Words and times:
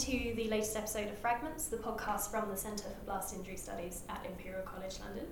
to 0.00 0.32
the 0.34 0.48
latest 0.48 0.74
episode 0.78 1.08
of 1.08 1.18
Fragments, 1.18 1.66
the 1.66 1.76
podcast 1.76 2.30
from 2.30 2.48
the 2.48 2.56
Centre 2.56 2.84
for 2.84 3.04
Blast 3.04 3.36
Injury 3.36 3.56
Studies 3.56 4.00
at 4.08 4.24
Imperial 4.24 4.62
College 4.62 4.98
London. 4.98 5.26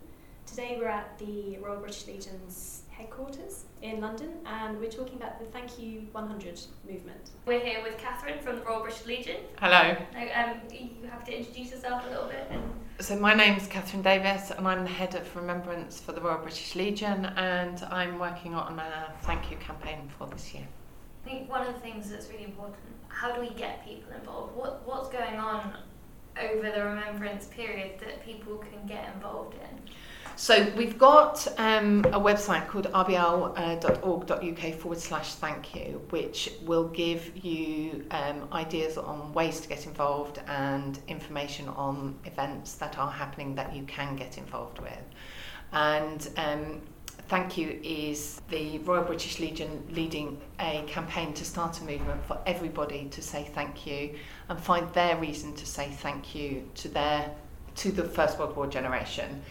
Today 0.44 0.76
we're 0.78 0.88
at 0.88 1.18
the 1.18 1.56
Royal 1.56 1.80
British 1.80 2.06
Legion's 2.06 2.82
headquarters 2.90 3.64
in 3.80 4.02
London 4.02 4.28
and 4.44 4.78
we're 4.78 4.90
talking 4.90 5.16
about 5.16 5.40
the 5.40 5.46
Thank 5.46 5.78
You 5.78 6.06
100 6.12 6.60
movement. 6.86 7.30
We're 7.46 7.60
here 7.60 7.82
with 7.82 7.96
Catherine 7.96 8.40
from 8.40 8.56
the 8.56 8.62
Royal 8.62 8.82
British 8.82 9.06
Legion. 9.06 9.36
Hello. 9.58 9.96
um, 10.36 10.60
you 10.70 11.08
have 11.10 11.24
to 11.24 11.34
introduce 11.34 11.70
yourself 11.70 12.04
a 12.06 12.10
little 12.10 12.28
bit. 12.28 12.46
And... 12.50 12.62
So 13.00 13.18
my 13.18 13.32
name's 13.32 13.66
Catherine 13.68 14.02
Davis 14.02 14.50
and 14.50 14.68
I'm 14.68 14.84
the 14.84 14.90
head 14.90 15.14
of 15.14 15.34
Remembrance 15.34 15.98
for 15.98 16.12
the 16.12 16.20
Royal 16.20 16.42
British 16.42 16.74
Legion 16.74 17.24
and 17.24 17.82
I'm 17.84 18.18
working 18.18 18.54
on 18.54 18.78
a 18.78 19.14
thank 19.22 19.50
you 19.50 19.56
campaign 19.56 20.10
for 20.18 20.26
this 20.26 20.52
year. 20.52 20.68
I 21.24 21.30
think 21.30 21.50
one 21.50 21.66
of 21.66 21.72
the 21.72 21.80
things 21.80 22.10
that's 22.10 22.28
really 22.28 22.44
important, 22.44 22.76
how 23.18 23.32
do 23.32 23.40
we 23.40 23.50
get 23.50 23.84
people 23.84 24.12
involved? 24.12 24.54
What, 24.54 24.86
what's 24.86 25.08
going 25.08 25.34
on 25.34 25.74
over 26.40 26.70
the 26.70 26.84
remembrance 26.84 27.46
period 27.46 27.98
that 27.98 28.24
people 28.24 28.58
can 28.58 28.86
get 28.86 29.12
involved 29.12 29.54
in? 29.54 29.80
So 30.36 30.72
we've 30.76 30.96
got 30.96 31.48
um, 31.58 32.04
a 32.12 32.20
website 32.20 32.68
called 32.68 32.86
rbl.org.uk 32.92 34.74
forward 34.80 35.00
slash 35.00 35.34
thank 35.34 35.74
you, 35.74 36.00
which 36.10 36.52
will 36.62 36.86
give 36.86 37.44
you 37.44 38.06
um, 38.12 38.46
ideas 38.52 38.96
on 38.96 39.32
ways 39.32 39.60
to 39.62 39.68
get 39.68 39.86
involved 39.86 40.40
and 40.46 41.00
information 41.08 41.68
on 41.70 42.16
events 42.24 42.74
that 42.74 42.98
are 42.98 43.10
happening 43.10 43.56
that 43.56 43.74
you 43.74 43.82
can 43.86 44.14
get 44.14 44.38
involved 44.38 44.78
with. 44.78 45.02
And 45.72 46.28
um, 46.36 46.82
Thank 47.28 47.58
You 47.58 47.78
is 47.82 48.40
the 48.48 48.78
Royal 48.78 49.04
British 49.04 49.38
Legion 49.38 49.86
leading 49.90 50.40
a 50.60 50.82
campaign 50.86 51.34
to 51.34 51.44
start 51.44 51.78
a 51.78 51.84
movement 51.84 52.24
for 52.24 52.38
everybody 52.46 53.04
to 53.10 53.20
say 53.20 53.46
thank 53.54 53.86
you 53.86 54.14
and 54.48 54.58
find 54.58 54.90
their 54.94 55.14
reason 55.18 55.54
to 55.56 55.66
say 55.66 55.90
thank 55.90 56.34
you 56.34 56.70
to 56.76 56.88
their 56.88 57.30
to 57.76 57.92
the 57.92 58.02
First 58.04 58.38
World 58.38 58.56
War 58.56 58.66
generation. 58.66 59.42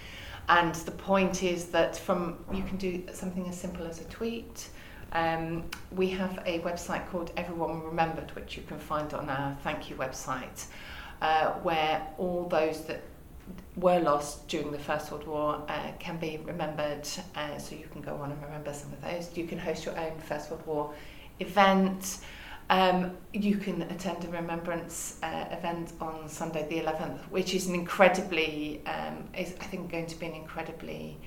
And 0.50 0.73
the 0.73 0.92
point 0.92 1.44
is 1.44 1.66
that 1.66 1.95
from 1.95 2.44
you 2.52 2.64
can 2.64 2.78
do 2.78 3.03
something 3.14 3.48
as 3.48 3.59
simple 3.59 3.86
as 3.86 4.02
a 4.02 4.05
tweet. 4.05 4.70
Um, 5.11 5.66
we 5.92 6.09
have 6.09 6.39
a 6.48 6.61
website 6.61 7.08
called 7.11 7.31
Everyone 7.38 7.83
Remembered, 7.83 8.31
which 8.36 8.58
you 8.58 8.64
can 8.64 8.80
find 8.80 9.14
on 9.14 9.30
our 9.30 9.55
thank 9.64 9.88
you 9.92 9.95
website, 9.98 10.66
uh, 11.22 11.52
where 11.61 12.02
all 12.17 12.48
those 12.48 12.86
that 12.86 13.03
were 13.76 14.00
lost 14.00 14.48
during 14.48 14.72
the 14.72 14.80
First 14.80 15.12
World 15.12 15.28
War 15.28 15.62
uh, 15.67 15.92
can 16.00 16.17
be 16.17 16.40
remembered. 16.44 17.08
Uh, 17.36 17.58
so 17.58 17.76
you 17.76 17.86
can 17.92 18.02
go 18.02 18.16
on 18.16 18.31
and 18.31 18.42
remember 18.44 18.73
some 18.73 18.92
of 18.94 19.02
those. 19.02 19.36
You 19.38 19.45
can 19.45 19.58
host 19.58 19.86
your 19.86 19.98
own 19.98 20.17
First 20.20 20.50
World 20.50 20.66
War 20.66 20.94
event. 21.39 22.20
Um, 22.70 23.16
you 23.34 23.58
can 23.58 23.84
attend 23.84 24.26
a 24.26 24.28
remembrance 24.28 25.20
uh, 25.23 25.45
event 25.52 25.94
on 26.02 26.28
Sunday 26.28 26.67
the 26.67 26.81
11th, 26.81 27.20
which 27.30 27.54
is 27.54 27.67
an 27.67 27.76
incredibly, 27.76 28.81
um, 28.86 29.23
is 29.38 29.56
I 29.61 29.66
think 29.66 29.89
going 29.92 30.08
to 30.08 30.20
be 30.20 30.26
an 30.26 30.34
incredibly 30.34 31.17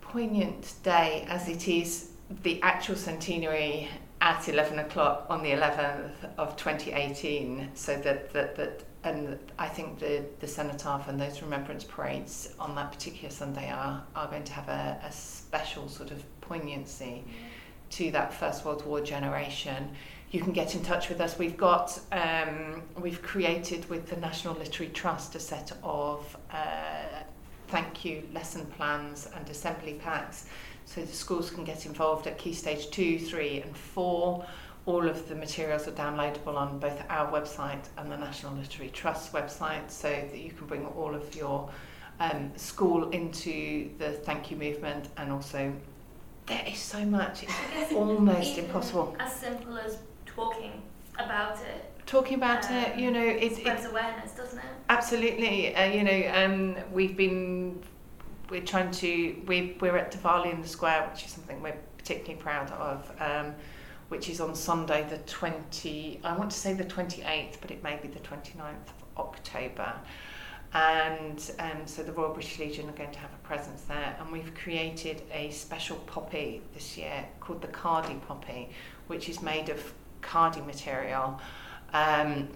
poignant 0.00 0.74
day 0.84 1.24
as 1.28 1.48
it 1.48 1.66
is 1.66 2.10
the 2.42 2.60
actual 2.62 2.96
centenary 2.96 3.88
at 4.20 4.48
11 4.48 4.78
o'clock 4.78 5.26
on 5.28 5.42
the 5.42 5.50
11th 5.50 6.12
of 6.38 6.56
2018 6.56 7.70
so 7.74 7.96
that, 7.96 8.32
that, 8.32 8.54
that 8.54 8.84
and 9.04 9.38
I 9.58 9.68
think 9.68 9.98
the, 9.98 10.24
the 10.40 10.46
cenotaph 10.46 11.08
and 11.08 11.20
those 11.20 11.42
remembrance 11.42 11.84
parades 11.84 12.54
on 12.58 12.74
that 12.76 12.92
particular 12.92 13.30
Sunday 13.30 13.68
are, 13.68 14.04
are 14.14 14.28
going 14.28 14.44
to 14.44 14.52
have 14.52 14.68
a, 14.68 15.00
a 15.04 15.10
special 15.10 15.88
sort 15.88 16.10
of 16.10 16.22
poignancy 16.40 17.24
to 17.90 18.10
that 18.12 18.32
First 18.32 18.64
World 18.64 18.86
War 18.86 19.00
generation. 19.00 19.90
You 20.30 20.40
can 20.40 20.52
get 20.52 20.74
in 20.74 20.82
touch 20.82 21.08
with 21.08 21.20
us. 21.20 21.38
We've 21.38 21.56
got, 21.56 21.98
um, 22.12 22.82
we've 22.98 23.20
created 23.22 23.88
with 23.90 24.08
the 24.08 24.16
National 24.16 24.54
Literacy 24.54 24.92
Trust 24.92 25.34
a 25.34 25.40
set 25.40 25.72
of 25.82 26.36
uh, 26.50 27.24
thank 27.68 28.04
you 28.04 28.28
lesson 28.32 28.66
plans 28.66 29.28
and 29.34 29.48
assembly 29.48 29.94
packs 29.94 30.46
so 30.84 31.00
the 31.00 31.12
schools 31.12 31.50
can 31.50 31.64
get 31.64 31.86
involved 31.86 32.26
at 32.26 32.38
key 32.38 32.52
stage 32.52 32.90
two, 32.90 33.18
three, 33.18 33.62
and 33.62 33.76
four. 33.76 34.44
All 34.84 35.08
of 35.08 35.28
the 35.28 35.34
materials 35.34 35.86
are 35.86 35.92
downloadable 35.92 36.56
on 36.56 36.78
both 36.78 37.02
our 37.08 37.30
website 37.30 37.84
and 37.96 38.10
the 38.10 38.16
National 38.16 38.52
Literacy 38.54 38.90
Trust 38.90 39.32
website, 39.32 39.90
so 39.90 40.08
that 40.08 40.38
you 40.38 40.50
can 40.50 40.66
bring 40.66 40.86
all 40.86 41.14
of 41.14 41.34
your 41.36 41.70
um, 42.20 42.52
school 42.56 43.10
into 43.10 43.90
the 43.98 44.12
thank 44.12 44.50
you 44.50 44.56
movement 44.56 45.08
and 45.16 45.32
also 45.32 45.72
there 46.46 46.64
is 46.66 46.78
so 46.78 47.04
much 47.04 47.44
it's 47.44 47.92
almost 47.92 48.58
impossible. 48.58 49.16
as 49.18 49.32
simple 49.32 49.78
as 49.78 49.98
talking 50.26 50.82
about 51.18 51.58
it. 51.60 51.88
Talking 52.06 52.34
about 52.34 52.64
um, 52.70 52.76
it 52.76 52.98
you 52.98 53.10
know 53.10 53.24
it 53.24 53.56
spreads 53.56 53.84
it, 53.84 53.90
awareness 53.90 54.32
doesn't 54.32 54.58
it? 54.58 54.64
Absolutely 54.88 55.74
uh, 55.74 55.84
you 55.84 56.04
know 56.04 56.32
um, 56.34 56.76
we've 56.92 57.16
been 57.16 57.82
we're 58.50 58.62
trying 58.62 58.90
to 58.90 59.36
we 59.46 59.76
we're 59.80 59.96
at 59.96 60.12
Diwali 60.12 60.52
in 60.52 60.60
the 60.60 60.68
Square, 60.68 61.08
which 61.12 61.24
is 61.24 61.32
something 61.32 61.62
we're 61.62 61.76
particularly 61.96 62.40
proud 62.40 62.70
of. 62.72 63.10
Um, 63.20 63.54
which 64.12 64.28
is 64.28 64.42
on 64.42 64.54
Sunday 64.54 65.06
the 65.08 65.16
20 65.16 66.20
I 66.22 66.36
want 66.36 66.50
to 66.50 66.56
say 66.56 66.74
the 66.74 66.84
28th 66.84 67.56
but 67.62 67.70
it 67.70 67.82
may 67.82 67.96
be 67.96 68.08
the 68.08 68.20
29th 68.20 68.88
of 68.92 69.16
October. 69.16 69.94
And 70.74 71.50
um, 71.58 71.86
so 71.86 72.02
the 72.02 72.12
Royal 72.12 72.34
British 72.34 72.58
Legion 72.58 72.90
are 72.90 72.92
going 72.92 73.10
to 73.10 73.18
have 73.18 73.32
a 73.32 73.46
presence 73.46 73.82
there. 73.82 74.14
And 74.20 74.30
we've 74.30 74.54
created 74.54 75.22
a 75.32 75.50
special 75.50 75.96
poppy 75.96 76.60
this 76.74 76.98
year 76.98 77.24
called 77.40 77.62
the 77.62 77.68
Khadi 77.68 78.20
poppy 78.26 78.68
which 79.06 79.30
is 79.30 79.40
made 79.40 79.70
of 79.70 79.80
Khadi 80.20 80.64
material 80.66 81.40
um, 81.94 82.50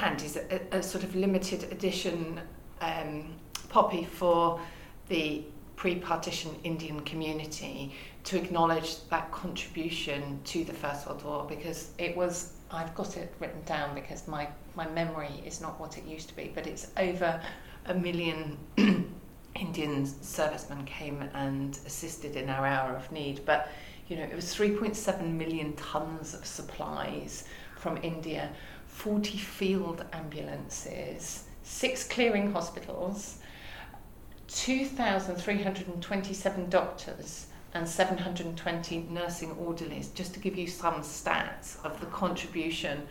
and 0.00 0.20
is 0.20 0.36
a, 0.36 0.60
a 0.72 0.82
sort 0.82 1.04
of 1.04 1.14
limited 1.14 1.62
edition 1.70 2.40
um, 2.80 3.36
poppy 3.68 4.04
for 4.04 4.60
the 5.08 5.44
pre-partition 5.78 6.50
Indian 6.64 6.98
community 7.02 7.94
to 8.24 8.36
acknowledge 8.36 8.96
that 9.10 9.30
contribution 9.30 10.40
to 10.42 10.64
the 10.64 10.72
First 10.72 11.06
World 11.06 11.24
War 11.24 11.46
because 11.48 11.92
it 11.98 12.16
was 12.16 12.54
I've 12.72 12.92
got 12.96 13.16
it 13.16 13.32
written 13.38 13.62
down 13.62 13.94
because 13.94 14.26
my 14.26 14.48
my 14.74 14.88
memory 14.88 15.40
is 15.46 15.60
not 15.60 15.78
what 15.78 15.96
it 15.96 16.04
used 16.04 16.28
to 16.30 16.34
be 16.34 16.50
but 16.52 16.66
it's 16.66 16.88
over 16.96 17.40
a 17.86 17.94
million 17.94 18.58
Indian 19.54 20.04
servicemen 20.04 20.84
came 20.84 21.22
and 21.34 21.78
assisted 21.86 22.34
in 22.34 22.48
our 22.48 22.66
hour 22.66 22.96
of 22.96 23.10
need. 23.12 23.44
But 23.46 23.68
you 24.08 24.16
know 24.16 24.24
it 24.24 24.34
was 24.34 24.46
3.7 24.46 25.32
million 25.32 25.74
tons 25.74 26.34
of 26.34 26.44
supplies 26.44 27.44
from 27.76 27.98
India 28.02 28.50
40 28.88 29.38
field 29.38 30.04
ambulances 30.12 31.44
six 31.62 32.02
clearing 32.02 32.50
hospitals 32.50 33.38
2,327 34.68 36.68
doctors 36.68 37.46
and 37.72 37.88
720 37.88 39.06
nursing 39.08 39.52
orderlies, 39.52 40.08
just 40.08 40.34
to 40.34 40.40
give 40.40 40.58
you 40.58 40.66
some 40.66 40.96
stats 40.96 41.82
of 41.86 41.98
the 42.00 42.06
contribution 42.08 43.08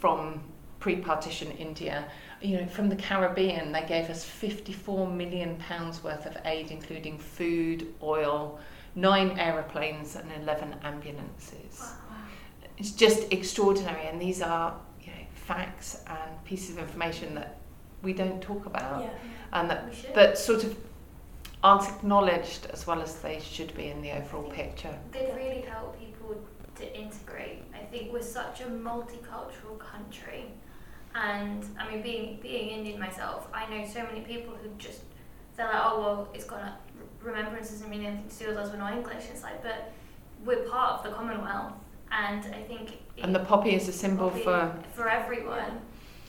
from 0.00 0.42
pre-partition 0.80 1.52
India. 1.52 2.04
You 2.42 2.62
know, 2.62 2.66
from 2.66 2.88
the 2.88 2.96
Caribbean, 2.96 3.70
they 3.70 3.84
gave 3.86 4.10
us 4.10 4.24
54 4.24 5.06
million 5.06 5.54
pounds 5.58 6.02
worth 6.02 6.26
of 6.26 6.36
aid, 6.44 6.72
including 6.72 7.16
food, 7.16 7.94
oil, 8.02 8.58
nine 8.96 9.38
aeroplanes, 9.38 10.16
and 10.16 10.28
11 10.42 10.74
ambulances. 10.82 11.78
Wow. 11.78 11.92
It's 12.76 12.90
just 12.90 13.32
extraordinary, 13.32 14.08
and 14.08 14.20
these 14.20 14.42
are 14.42 14.76
you 15.00 15.12
know, 15.12 15.26
facts 15.32 16.02
and 16.08 16.44
pieces 16.44 16.70
of 16.70 16.80
information 16.80 17.36
that 17.36 17.60
we 18.06 18.14
don't 18.14 18.40
talk 18.40 18.64
about. 18.64 19.02
Yeah 19.02 19.10
and 19.52 19.70
that, 19.70 20.14
that 20.14 20.38
sort 20.38 20.64
of 20.64 20.76
aren't 21.62 21.88
acknowledged 21.88 22.66
as 22.66 22.86
well 22.86 23.00
as 23.00 23.16
they 23.16 23.40
should 23.40 23.74
be 23.76 23.88
in 23.88 24.02
the 24.02 24.12
overall 24.12 24.50
picture. 24.50 24.94
They 25.12 25.32
really 25.34 25.62
help 25.62 25.98
people 25.98 26.40
to 26.76 26.98
integrate. 26.98 27.62
I 27.74 27.84
think 27.84 28.12
we're 28.12 28.22
such 28.22 28.60
a 28.60 28.64
multicultural 28.64 29.78
country, 29.78 30.44
and 31.14 31.64
I 31.78 31.90
mean, 31.90 32.02
being 32.02 32.38
being 32.40 32.70
Indian 32.70 33.00
myself, 33.00 33.48
I 33.52 33.68
know 33.70 33.86
so 33.86 34.02
many 34.04 34.20
people 34.20 34.54
who 34.54 34.68
just 34.78 35.00
they're 35.56 35.66
like, 35.66 35.82
oh 35.82 36.00
well, 36.00 36.28
it's 36.34 36.44
gonna 36.44 36.76
remembrance 37.22 37.70
doesn't 37.70 37.88
mean 37.88 38.04
anything 38.04 38.28
to 38.46 38.60
us. 38.60 38.70
We're 38.70 38.78
not 38.78 38.92
English. 38.92 39.24
It's 39.30 39.42
like, 39.42 39.62
but 39.62 39.92
we're 40.44 40.68
part 40.68 40.98
of 40.98 41.04
the 41.04 41.16
Commonwealth, 41.16 41.72
and 42.12 42.44
I 42.54 42.62
think. 42.62 42.98
And 43.22 43.34
the 43.34 43.40
poppy 43.40 43.74
is 43.74 43.88
a 43.88 43.92
symbol 43.92 44.28
for 44.30 44.74
for 44.92 45.08
everyone, 45.08 45.80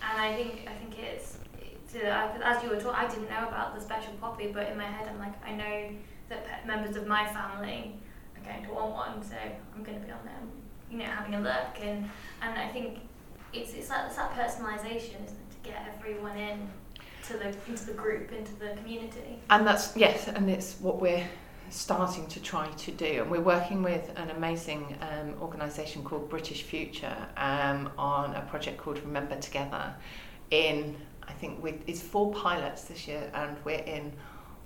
and 0.01 0.21
I 0.21 0.33
think 0.33 0.65
I 0.65 0.73
think 0.73 0.97
it's 0.97 1.36
as 1.95 2.63
you 2.63 2.69
were 2.69 2.79
talking, 2.79 2.95
I 2.95 3.07
didn't 3.07 3.29
know 3.29 3.47
about 3.47 3.75
the 3.75 3.81
special 3.81 4.13
poppy, 4.19 4.51
but 4.53 4.69
in 4.69 4.77
my 4.77 4.85
head, 4.85 5.07
I'm 5.07 5.19
like, 5.19 5.33
I 5.45 5.53
know 5.53 5.89
that 6.29 6.65
members 6.67 6.95
of 6.95 7.07
my 7.07 7.25
family 7.27 7.95
are 8.35 8.51
going 8.51 8.65
to 8.65 8.73
want 8.73 8.93
one, 8.93 9.23
so 9.23 9.35
I'm 9.75 9.83
going 9.83 9.99
to 9.99 10.05
be 10.05 10.11
on 10.11 10.19
there, 10.25 10.33
you 10.91 10.97
know, 10.97 11.05
having 11.05 11.35
a 11.35 11.41
look, 11.41 11.81
and 11.81 12.09
and 12.41 12.57
I 12.57 12.67
think 12.69 12.99
it's 13.53 13.73
it's 13.73 13.87
that 13.89 14.07
it's 14.07 14.15
that 14.15 14.31
personalisation, 14.31 15.23
isn't 15.25 15.39
it, 15.39 15.63
to 15.63 15.69
get 15.69 15.93
everyone 15.97 16.37
in 16.37 16.67
to 17.27 17.33
the 17.33 17.55
into 17.67 17.85
the 17.85 17.93
group, 17.93 18.31
into 18.31 18.53
the 18.55 18.69
community. 18.77 19.39
And 19.49 19.65
that's 19.65 19.95
yes, 19.95 20.27
and 20.27 20.49
it's 20.49 20.79
what 20.79 21.01
we're 21.01 21.27
starting 21.69 22.27
to 22.27 22.41
try 22.41 22.67
to 22.69 22.91
do. 22.91 23.21
And 23.21 23.31
we're 23.31 23.41
working 23.41 23.83
with 23.83 24.11
an 24.15 24.29
amazing 24.31 24.97
um, 25.01 25.35
organisation 25.41 26.03
called 26.03 26.29
British 26.29 26.63
Future 26.63 27.15
um, 27.35 27.89
on 27.97 28.33
a 28.35 28.41
project 28.41 28.77
called 28.77 28.99
Remember 28.99 29.37
Together. 29.37 29.93
In 30.49 30.95
I 31.27 31.33
think 31.33 31.63
it's 31.87 32.01
four 32.01 32.31
pilots 32.33 32.85
this 32.85 33.07
year, 33.07 33.29
and 33.33 33.57
we're 33.63 33.79
in 33.79 34.13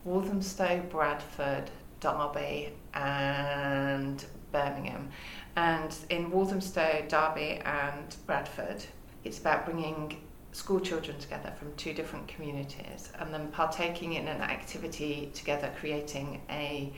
Walthamstow, 0.04 0.81
Bradford, 0.90 1.69
Derby, 2.00 2.74
and 2.94 4.24
Birmingham. 4.52 5.10
And 5.56 5.96
in 6.10 6.31
Walthamstow, 6.31 7.06
Derby, 7.08 7.62
and 7.66 8.16
Bradford, 8.25 8.84
it's 9.24 9.40
about 9.40 9.66
bringing 9.66 10.18
school 10.54 10.80
children 10.80 11.18
together 11.18 11.54
from 11.58 11.74
two 11.75 11.94
different 11.94 12.28
communities 12.28 13.12
and 13.19 13.34
then 13.34 13.48
partaking 13.50 14.13
in 14.13 14.28
an 14.28 14.42
activity 14.42 15.31
together, 15.34 15.72
creating 15.80 16.42
a 16.50 16.92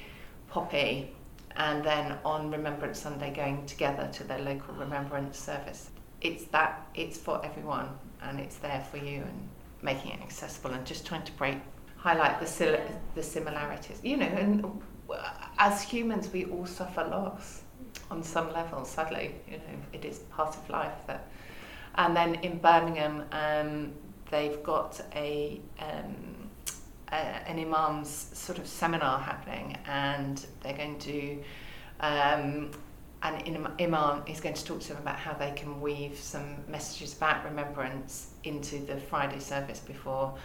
poppy, 0.50 1.14
and 1.56 1.84
then 1.84 2.18
on 2.26 2.50
Remembrance 2.50 3.00
Sunday 3.00 3.32
going 3.34 3.66
together 3.66 4.10
to 4.14 4.24
their 4.24 4.40
local 4.40 4.74
remembrance 4.74 5.38
service. 5.38 5.92
It's 6.22 6.46
that, 6.46 6.88
it's 6.96 7.18
for 7.18 7.46
everyone 7.46 7.90
and 8.24 8.40
it's 8.40 8.58
there 8.58 8.86
for 8.92 8.98
you 8.98 9.22
and 9.22 9.50
making 9.82 10.12
it 10.12 10.22
accessible 10.22 10.72
and 10.72 10.86
just 10.86 11.06
trying 11.06 11.24
to 11.24 11.32
break, 11.34 11.58
highlight 11.98 12.40
the, 12.40 12.48
sil- 12.48 12.80
the 13.16 13.24
similarities. 13.24 14.00
You 14.04 14.18
know, 14.18 14.26
and 14.26 14.82
as 15.58 15.82
humans, 15.82 16.30
we 16.32 16.46
all 16.46 16.66
suffer 16.66 17.04
loss 17.04 17.62
on 18.10 18.24
some 18.24 18.52
level, 18.54 18.86
sadly. 18.86 19.36
You 19.48 19.58
know, 19.58 19.80
it 19.92 20.06
is 20.06 20.20
part 20.20 20.56
of 20.56 20.70
life 20.70 20.94
that 21.08 21.28
and 21.96 22.16
then 22.16 22.36
in 22.36 22.58
Birmingham, 22.58 23.24
um, 23.32 23.94
they've 24.32 24.62
got 24.64 25.00
a, 25.16 25.62
um, 25.80 26.50
an 27.12 27.60
imam's 27.60 28.10
sort 28.10 28.58
of 28.58 28.66
seminar 28.66 29.20
happening, 29.20 29.78
and 29.86 30.46
they're 30.62 30.78
going 30.78 30.98
to. 31.00 31.44
Um, 32.00 32.72
and 33.24 33.72
Imam 33.80 34.24
is 34.28 34.42
going 34.42 34.54
to 34.56 34.66
talk 34.66 34.82
to 34.82 34.90
them 34.90 34.98
about 34.98 35.18
how 35.18 35.34
they 35.34 35.52
can 35.52 35.80
weave 35.80 36.18
some 36.18 36.58
messages 36.68 37.16
about 37.16 37.46
remembrance 37.46 38.32
into 38.44 38.80
the 38.80 38.98
Friday 38.98 39.40
service 39.40 39.80
before 39.80 40.36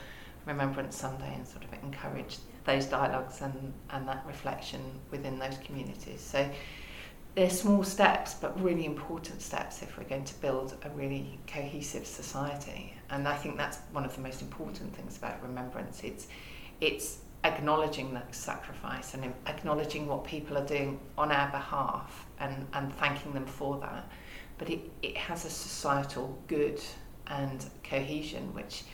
Remembrance 0.47 0.97
Sunday 0.97 1.35
and 1.35 1.47
sort 1.47 1.65
of 1.65 1.73
encourage 1.83 2.39
those 2.65 2.87
dialogues 2.87 3.43
and, 3.43 3.73
and 3.91 4.07
that 4.07 4.25
reflection 4.27 4.81
within 5.11 5.39
those 5.39 5.59
communities. 5.59 6.21
So 6.21 6.49
they're 7.35 7.51
small 7.51 7.83
steps, 7.83 8.35
but 8.35 8.61
really 8.63 8.85
important 8.85 9.43
steps 9.43 9.83
if 9.83 9.99
we're 9.99 10.05
going 10.05 10.25
to 10.25 10.35
build 10.41 10.77
a 10.85 10.91
really 10.91 11.39
cohesive 11.47 12.07
society. 12.07 12.95
And 13.11 13.27
I 13.27 13.37
think 13.37 13.57
that's 13.57 13.79
one 13.93 14.05
of 14.05 14.15
the 14.15 14.23
most 14.23 14.41
important 14.41 14.95
things 14.95 15.19
about 15.19 15.43
remembrance. 15.43 16.03
It's, 16.05 16.29
it's 16.81 17.19
acknowledging 17.45 18.13
that 18.15 18.35
sacrifice 18.35 19.15
and 19.15 19.33
acknowledging 19.47 20.07
what 20.07 20.25
people 20.25 20.59
are 20.59 20.67
doing 20.67 20.99
on 21.17 21.31
our 21.31 21.51
behalf 21.51 22.27
and, 22.41 22.67
and 22.73 22.95
thanking 22.97 23.33
them 23.33 23.47
for 23.47 23.79
that. 23.79 24.11
But 24.59 24.71
it, 24.71 24.91
it 25.03 25.17
has 25.17 25.45
a 25.45 25.51
societal 25.51 26.37
good 26.49 26.81
and 27.29 27.65
cohesion, 27.85 28.53
which 28.55 28.85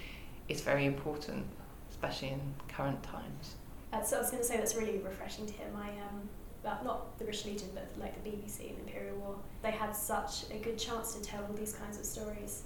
is 0.48 0.60
very 0.60 0.84
important, 0.84 1.46
especially 1.90 2.28
in 2.28 2.40
current 2.68 3.02
times. 3.02 3.54
That's, 3.90 4.12
I 4.12 4.18
was 4.18 4.30
going 4.30 4.42
to 4.42 4.48
say 4.48 4.56
that's 4.56 4.74
really 4.74 4.98
refreshing 4.98 5.46
to 5.46 5.52
hear. 5.52 5.66
My 5.72 5.88
um, 5.88 6.28
well, 6.64 6.80
not 6.82 7.18
the 7.18 7.24
British 7.24 7.44
Legion, 7.44 7.68
but 7.74 7.88
like 7.98 8.22
the 8.24 8.30
BBC 8.30 8.70
and 8.70 8.78
Imperial 8.80 9.16
War, 9.18 9.36
they 9.62 9.70
had 9.70 9.94
such 9.94 10.44
a 10.50 10.56
good 10.56 10.78
chance 10.78 11.14
to 11.14 11.22
tell 11.22 11.44
all 11.44 11.52
these 11.52 11.74
kinds 11.74 11.98
of 11.98 12.04
stories 12.04 12.62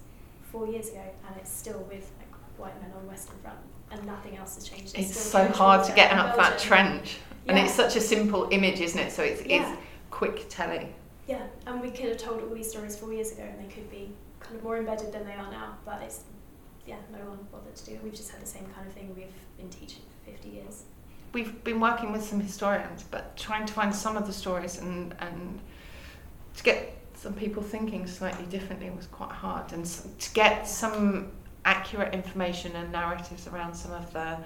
four 0.52 0.66
years 0.66 0.88
ago, 0.88 1.02
and 1.26 1.36
it's 1.36 1.50
still 1.50 1.80
with 1.90 2.10
like 2.18 2.32
white 2.56 2.80
men 2.80 2.92
on 2.96 3.06
Western 3.06 3.36
Front, 3.42 3.58
and 3.90 4.04
nothing 4.06 4.36
else 4.36 4.54
has 4.56 4.68
changed. 4.68 4.96
It's, 4.96 5.10
it's 5.10 5.20
so 5.20 5.46
hard 5.48 5.84
to 5.86 5.92
get 5.92 6.12
out 6.12 6.30
of 6.30 6.36
that 6.36 6.58
trench, 6.58 7.18
yeah. 7.44 7.52
and 7.52 7.58
it's 7.58 7.74
such 7.74 7.96
a 7.96 8.00
simple 8.00 8.48
image, 8.50 8.80
isn't 8.80 9.00
it? 9.00 9.12
So 9.12 9.22
it's, 9.22 9.44
yeah. 9.44 9.72
it's 9.72 9.80
quick 10.10 10.46
telling. 10.48 10.94
Yeah, 11.26 11.42
and 11.66 11.80
we 11.80 11.90
could 11.90 12.08
have 12.08 12.18
told 12.18 12.42
all 12.42 12.54
these 12.54 12.70
stories 12.70 12.96
four 12.96 13.12
years 13.12 13.32
ago, 13.32 13.42
and 13.42 13.58
they 13.58 13.72
could 13.72 13.90
be 13.90 14.10
kind 14.40 14.56
of 14.56 14.62
more 14.62 14.78
embedded 14.78 15.12
than 15.12 15.26
they 15.26 15.34
are 15.34 15.50
now. 15.50 15.76
But 15.84 16.02
it's 16.02 16.22
yeah, 16.86 16.96
no 17.12 17.18
one 17.18 17.38
bothered 17.52 17.76
to 17.76 17.84
do 17.84 17.92
it. 17.92 18.02
We've 18.02 18.14
just 18.14 18.30
had 18.30 18.40
the 18.40 18.46
same 18.46 18.64
kind 18.74 18.86
of 18.86 18.92
thing 18.92 19.14
we've 19.14 19.26
been 19.58 19.68
teaching 19.68 20.02
for 20.08 20.30
fifty 20.30 20.48
years 20.48 20.84
we've 21.32 21.62
been 21.64 21.80
working 21.80 22.12
with 22.12 22.24
some 22.24 22.40
historians, 22.40 23.04
but 23.10 23.36
trying 23.36 23.66
to 23.66 23.72
find 23.72 23.94
some 23.94 24.16
of 24.16 24.26
the 24.26 24.32
stories 24.32 24.78
and, 24.78 25.14
and 25.20 25.60
to 26.56 26.62
get 26.62 26.96
some 27.14 27.34
people 27.34 27.62
thinking 27.62 28.06
slightly 28.06 28.46
differently 28.46 28.90
was 28.90 29.06
quite 29.06 29.32
hard. 29.32 29.72
And 29.72 29.84
to 29.84 30.32
get 30.32 30.66
some 30.66 31.32
accurate 31.68 32.14
information 32.14 32.74
and 32.76 32.90
narratives 32.90 33.46
around 33.46 33.74
some 33.74 33.92
of 33.92 34.10
the 34.14 34.38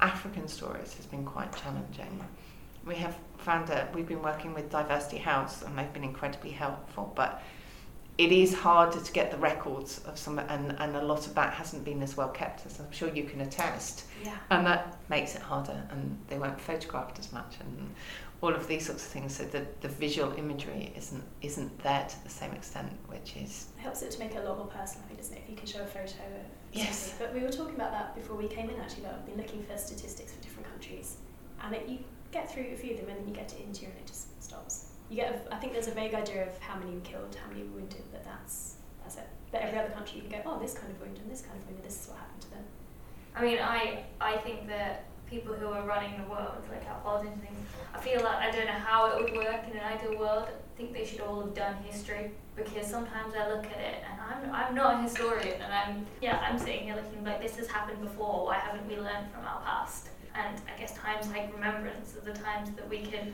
African 0.00 0.48
stories 0.48 0.94
has 0.94 1.04
been 1.04 1.24
quite 1.24 1.54
challenging. 1.54 2.24
We 2.86 2.94
have 2.94 3.16
found 3.36 3.68
that 3.68 3.94
we've 3.94 4.08
been 4.08 4.22
working 4.22 4.54
with 4.54 4.70
Diversity 4.70 5.18
House 5.18 5.60
and 5.62 5.76
they've 5.76 5.92
been 5.92 6.04
incredibly 6.04 6.50
helpful, 6.50 7.12
but 7.14 7.42
it 8.16 8.32
is 8.32 8.54
harder 8.54 8.98
to 8.98 9.12
get 9.12 9.30
the 9.30 9.36
records 9.36 10.00
of 10.06 10.16
some, 10.16 10.38
and, 10.38 10.74
and 10.78 10.96
a 10.96 11.02
lot 11.02 11.26
of 11.26 11.34
that 11.34 11.52
hasn't 11.52 11.84
been 11.84 12.02
as 12.02 12.16
well 12.16 12.28
kept 12.28 12.64
as 12.64 12.80
I'm 12.80 12.92
sure 12.92 13.08
you 13.14 13.24
can 13.24 13.42
attest. 13.42 14.04
Yeah. 14.24 14.38
And 14.50 14.64
that 14.66 14.96
makes 15.10 15.34
it 15.34 15.42
harder, 15.42 15.82
and 15.90 16.16
they 16.28 16.38
weren't 16.38 16.60
photographed 16.60 17.18
as 17.18 17.30
much, 17.32 17.56
and 17.60 17.94
all 18.44 18.54
of 18.54 18.66
these 18.68 18.84
sorts 18.84 19.04
of 19.06 19.10
things. 19.10 19.34
So 19.36 19.44
the, 19.44 19.66
the 19.80 19.88
visual 19.88 20.32
imagery 20.36 20.92
isn't 20.96 21.24
isn't 21.40 21.78
there 21.82 22.06
to 22.06 22.24
the 22.24 22.30
same 22.30 22.52
extent, 22.52 22.92
which 23.06 23.36
is 23.36 23.68
it 23.78 23.80
helps 23.80 24.02
it 24.02 24.10
to 24.12 24.18
make 24.18 24.34
it 24.34 24.44
a 24.44 24.48
lot 24.48 24.58
more 24.58 24.66
personal, 24.66 25.06
doesn't 25.16 25.34
it? 25.34 25.42
If 25.44 25.50
you 25.50 25.56
can 25.56 25.66
show 25.66 25.80
a 25.80 25.86
photo 25.86 26.22
of 26.40 26.44
yes. 26.72 26.98
Something. 26.98 27.26
But 27.26 27.34
we 27.34 27.40
were 27.42 27.52
talking 27.52 27.74
about 27.74 27.92
that 27.92 28.14
before 28.14 28.36
we 28.36 28.48
came 28.48 28.68
in. 28.68 28.78
Actually, 28.80 29.04
that 29.04 29.14
I've 29.14 29.26
been 29.26 29.38
looking 29.38 29.62
for 29.64 29.76
statistics 29.78 30.32
for 30.32 30.42
different 30.42 30.68
countries, 30.68 31.16
and 31.62 31.74
it, 31.74 31.88
you 31.88 31.98
get 32.32 32.52
through 32.52 32.66
a 32.74 32.76
few 32.76 32.92
of 32.92 33.00
them, 33.00 33.08
and 33.08 33.18
then 33.18 33.28
you 33.28 33.34
get 33.34 33.48
to 33.48 33.58
India, 33.62 33.88
and 33.88 33.98
it 33.98 34.06
just 34.06 34.42
stops 34.42 34.88
you 35.08 35.16
get. 35.16 35.32
A, 35.32 35.54
I 35.54 35.58
think 35.58 35.72
there's 35.72 35.88
a 35.88 35.96
vague 36.02 36.14
idea 36.14 36.46
of 36.46 36.58
how 36.58 36.78
many 36.78 36.92
were 36.92 37.00
killed, 37.00 37.34
how 37.42 37.48
many 37.50 37.62
were 37.64 37.80
wounded, 37.80 38.04
but 38.12 38.24
that's 38.24 38.76
that's 39.02 39.16
it. 39.16 39.28
But 39.52 39.62
every 39.62 39.78
other 39.78 39.90
country, 39.90 40.20
you 40.20 40.28
can 40.28 40.42
go, 40.42 40.50
oh, 40.50 40.58
this 40.58 40.74
kind 40.74 40.90
of 40.92 41.00
wound 41.00 41.16
and 41.18 41.30
this 41.30 41.40
kind 41.40 41.56
of 41.56 41.64
wound, 41.66 41.78
and 41.78 41.86
this 41.86 42.02
is 42.02 42.08
what 42.08 42.18
happened 42.18 42.42
to 42.42 42.50
them. 42.50 42.64
I 43.36 43.42
mean, 43.42 43.58
I 43.58 44.04
I 44.20 44.36
think 44.38 44.68
that 44.68 45.06
people 45.34 45.54
who 45.54 45.68
are 45.68 45.86
running 45.86 46.12
the 46.22 46.28
world, 46.30 46.62
like 46.70 46.86
our 46.88 47.00
politicians, 47.00 47.40
things, 47.40 47.58
I 47.58 47.63
feel 48.04 48.22
like 48.22 48.36
I 48.36 48.50
don't 48.50 48.66
know 48.66 48.72
how 48.72 49.06
it 49.06 49.22
would 49.22 49.34
work 49.34 49.66
in 49.66 49.78
an 49.78 49.84
ideal 49.84 50.18
world. 50.18 50.46
I 50.48 50.76
think 50.76 50.92
they 50.92 51.06
should 51.06 51.20
all 51.22 51.40
have 51.40 51.54
done 51.54 51.74
history 51.82 52.32
because 52.54 52.86
sometimes 52.86 53.34
I 53.34 53.48
look 53.48 53.64
at 53.64 53.80
it 53.80 54.04
and 54.08 54.20
I'm 54.20 54.54
I'm 54.54 54.74
not 54.74 54.94
a 54.94 55.02
historian 55.02 55.60
and 55.62 55.72
I'm 55.72 56.06
yeah 56.20 56.38
I'm 56.46 56.58
sitting 56.58 56.84
here 56.84 56.96
looking 56.96 57.24
like 57.24 57.40
this 57.40 57.56
has 57.56 57.66
happened 57.66 58.02
before. 58.02 58.44
Why 58.46 58.56
haven't 58.56 58.86
we 58.86 58.96
learned 58.96 59.32
from 59.32 59.44
our 59.44 59.60
past? 59.62 60.10
And 60.34 60.60
I 60.72 60.78
guess 60.78 60.94
times 60.98 61.28
like 61.28 61.52
remembrance 61.54 62.14
are 62.16 62.20
the 62.20 62.38
times 62.38 62.70
that 62.72 62.88
we 62.88 63.02
can 63.02 63.32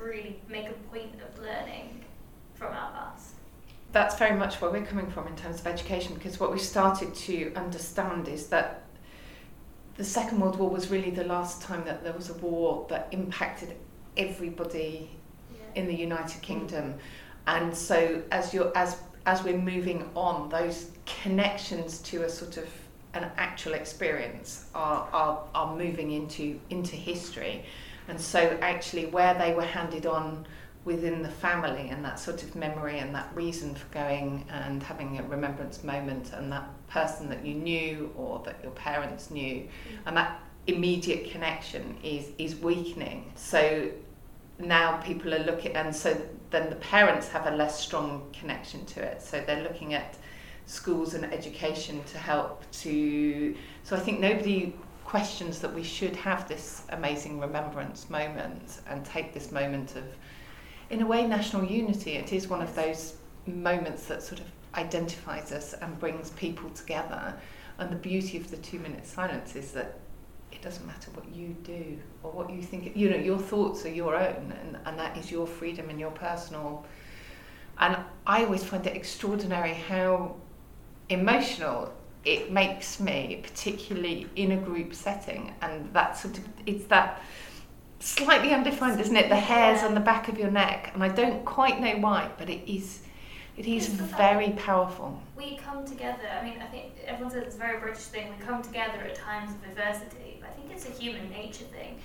really 0.00 0.40
make 0.48 0.68
a 0.68 0.72
point 0.90 1.14
of 1.20 1.38
learning 1.38 2.04
from 2.54 2.72
our 2.72 2.90
past. 2.92 3.34
That's 3.92 4.16
very 4.16 4.36
much 4.38 4.60
where 4.60 4.70
we're 4.70 4.86
coming 4.86 5.10
from 5.10 5.26
in 5.26 5.36
terms 5.36 5.60
of 5.60 5.66
education, 5.66 6.14
because 6.14 6.38
what 6.38 6.52
we 6.52 6.60
started 6.60 7.12
to 7.26 7.52
understand 7.56 8.28
is 8.28 8.46
that 8.46 8.84
the 9.96 10.04
Second 10.04 10.40
World 10.40 10.56
War 10.56 10.70
was 10.70 10.88
really 10.88 11.10
the 11.10 11.24
last 11.24 11.60
time 11.60 11.84
that 11.84 12.04
there 12.04 12.12
was 12.12 12.30
a 12.30 12.34
war 12.34 12.86
that 12.88 13.08
impacted 13.10 13.76
everybody 14.16 15.10
yeah. 15.52 15.80
in 15.80 15.86
the 15.86 15.94
United 15.94 16.42
Kingdom. 16.42 16.94
And 17.46 17.76
so 17.76 18.22
as 18.30 18.52
you're 18.54 18.72
as 18.76 18.96
as 19.26 19.42
we're 19.44 19.58
moving 19.58 20.08
on, 20.14 20.48
those 20.48 20.90
connections 21.22 21.98
to 21.98 22.24
a 22.24 22.28
sort 22.28 22.56
of 22.56 22.68
an 23.14 23.30
actual 23.36 23.74
experience 23.74 24.66
are, 24.74 25.08
are, 25.12 25.44
are 25.54 25.76
moving 25.76 26.12
into 26.12 26.58
into 26.70 26.96
history. 26.96 27.64
And 28.08 28.20
so, 28.20 28.58
actually, 28.60 29.06
where 29.06 29.34
they 29.34 29.54
were 29.54 29.64
handed 29.64 30.06
on 30.06 30.46
within 30.84 31.22
the 31.22 31.28
family 31.28 31.90
and 31.90 32.04
that 32.04 32.18
sort 32.18 32.42
of 32.42 32.56
memory 32.56 32.98
and 32.98 33.14
that 33.14 33.30
reason 33.34 33.74
for 33.74 33.86
going 33.92 34.44
and 34.50 34.82
having 34.82 35.18
a 35.18 35.22
remembrance 35.24 35.84
moment 35.84 36.32
and 36.32 36.50
that 36.50 36.68
person 36.88 37.28
that 37.28 37.44
you 37.44 37.54
knew 37.54 38.10
or 38.16 38.42
that 38.46 38.58
your 38.62 38.72
parents 38.72 39.30
knew 39.30 39.56
mm. 39.56 39.68
and 40.06 40.16
that 40.16 40.40
immediate 40.66 41.30
connection 41.30 41.96
is 42.02 42.28
is 42.38 42.56
weakening 42.56 43.32
so 43.34 43.90
now 44.58 44.98
people 44.98 45.34
are 45.34 45.44
looking 45.44 45.74
and 45.74 45.94
so 45.94 46.16
then 46.50 46.68
the 46.68 46.76
parents 46.76 47.28
have 47.28 47.46
a 47.46 47.50
less 47.50 47.80
strong 47.80 48.28
connection 48.32 48.84
to 48.84 49.02
it 49.02 49.22
so 49.22 49.42
they're 49.46 49.62
looking 49.62 49.94
at 49.94 50.16
schools 50.66 51.14
and 51.14 51.24
education 51.32 52.02
to 52.04 52.18
help 52.18 52.62
to 52.70 53.54
so 53.82 53.96
I 53.96 54.00
think 54.00 54.20
nobody 54.20 54.74
questions 55.10 55.58
that 55.58 55.74
we 55.74 55.82
should 55.82 56.14
have 56.14 56.46
this 56.46 56.84
amazing 56.90 57.40
remembrance 57.40 58.08
moment 58.08 58.78
and 58.88 59.04
take 59.04 59.34
this 59.34 59.50
moment 59.50 59.96
of, 59.96 60.04
in 60.90 61.02
a 61.02 61.06
way, 61.06 61.26
national 61.26 61.64
unity. 61.64 62.12
It 62.12 62.32
is 62.32 62.46
one 62.46 62.62
of 62.62 62.72
those 62.76 63.16
moments 63.44 64.06
that 64.06 64.22
sort 64.22 64.40
of 64.40 64.46
identifies 64.76 65.50
us 65.50 65.72
and 65.72 65.98
brings 65.98 66.30
people 66.30 66.70
together. 66.70 67.34
And 67.78 67.90
the 67.90 67.96
beauty 67.96 68.36
of 68.36 68.52
the 68.52 68.58
two 68.58 68.78
minute 68.78 69.04
silence 69.04 69.56
is 69.56 69.72
that 69.72 69.98
it 70.60 70.64
doesn't 70.64 70.86
matter 70.86 71.10
what 71.12 71.24
you 71.34 71.56
do 71.64 71.98
or 72.22 72.30
what 72.32 72.50
you 72.50 72.62
think, 72.62 72.94
you 72.94 73.08
know, 73.08 73.16
your 73.16 73.38
thoughts 73.38 73.86
are 73.86 73.90
your 73.90 74.14
own 74.14 74.52
and, 74.60 74.76
and 74.84 74.98
that 74.98 75.16
is 75.16 75.30
your 75.30 75.46
freedom 75.46 75.88
and 75.88 75.98
your 75.98 76.10
personal. 76.10 76.84
And 77.78 77.96
I 78.26 78.44
always 78.44 78.62
find 78.62 78.86
it 78.86 78.94
extraordinary 78.94 79.72
how 79.72 80.36
emotional 81.08 81.94
it 82.26 82.52
makes 82.52 83.00
me, 83.00 83.40
particularly 83.42 84.28
in 84.36 84.52
a 84.52 84.56
group 84.58 84.94
setting, 84.94 85.54
and 85.62 85.90
that 85.94 86.18
sort 86.18 86.36
of 86.36 86.44
it's 86.66 86.84
that 86.88 87.22
slightly 88.00 88.52
undefined, 88.52 89.00
isn't 89.00 89.16
it? 89.16 89.30
The 89.30 89.36
hairs 89.36 89.82
on 89.82 89.94
the 89.94 90.00
back 90.00 90.28
of 90.28 90.38
your 90.38 90.50
neck, 90.50 90.90
and 90.92 91.02
I 91.02 91.08
don't 91.08 91.42
quite 91.46 91.80
know 91.80 91.96
why, 91.96 92.30
but 92.36 92.50
it 92.50 92.70
is, 92.70 93.00
it 93.56 93.66
is 93.66 93.88
very 93.88 94.50
powerful. 94.50 95.18
we 95.34 95.56
come 95.56 95.86
together. 95.86 96.28
I 96.38 96.44
mean, 96.44 96.60
I 96.60 96.66
think 96.66 96.92
everyone 97.06 97.32
says 97.32 97.44
it's 97.44 97.56
a 97.56 97.58
very 97.58 97.80
British 97.80 98.04
thing. 98.04 98.28
We 98.38 98.44
come 98.44 98.60
together 98.60 98.98
at 98.98 99.14
times 99.14 99.52
of 99.54 99.70
adversity. 99.70 100.29
I 100.50 100.52
think 100.60 100.72
it's 100.72 100.86
a 100.88 101.02
human 101.02 101.30
nature 101.30 101.64
thing. 101.64 101.98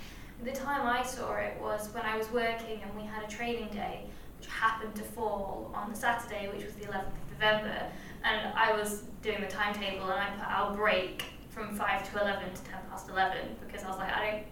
The 0.44 0.52
time 0.52 0.86
I 0.86 1.02
saw 1.02 1.34
it 1.34 1.56
was 1.60 1.88
when 1.92 2.04
I 2.04 2.16
was 2.16 2.30
working 2.30 2.80
and 2.82 2.94
we 2.94 3.06
had 3.06 3.24
a 3.24 3.28
training 3.28 3.68
day, 3.72 4.04
which 4.38 4.48
happened 4.48 4.94
to 4.96 5.02
fall 5.02 5.72
on 5.74 5.90
the 5.90 5.96
Saturday, 5.96 6.48
which 6.52 6.64
was 6.64 6.74
the 6.74 6.84
11th 6.84 7.06
of 7.06 7.32
November. 7.32 7.86
And 8.22 8.52
I 8.54 8.72
was 8.72 9.04
doing 9.22 9.40
the 9.40 9.46
timetable 9.46 10.10
and 10.10 10.20
I 10.20 10.30
put 10.30 10.48
our 10.48 10.74
break 10.74 11.24
from 11.48 11.74
5 11.74 12.12
to 12.12 12.20
11 12.20 12.54
to 12.54 12.62
10 12.62 12.74
past 12.90 13.08
11 13.08 13.56
because 13.66 13.82
I 13.82 13.88
was 13.88 13.98
like, 13.98 14.12
I 14.12 14.30
don't 14.30 14.44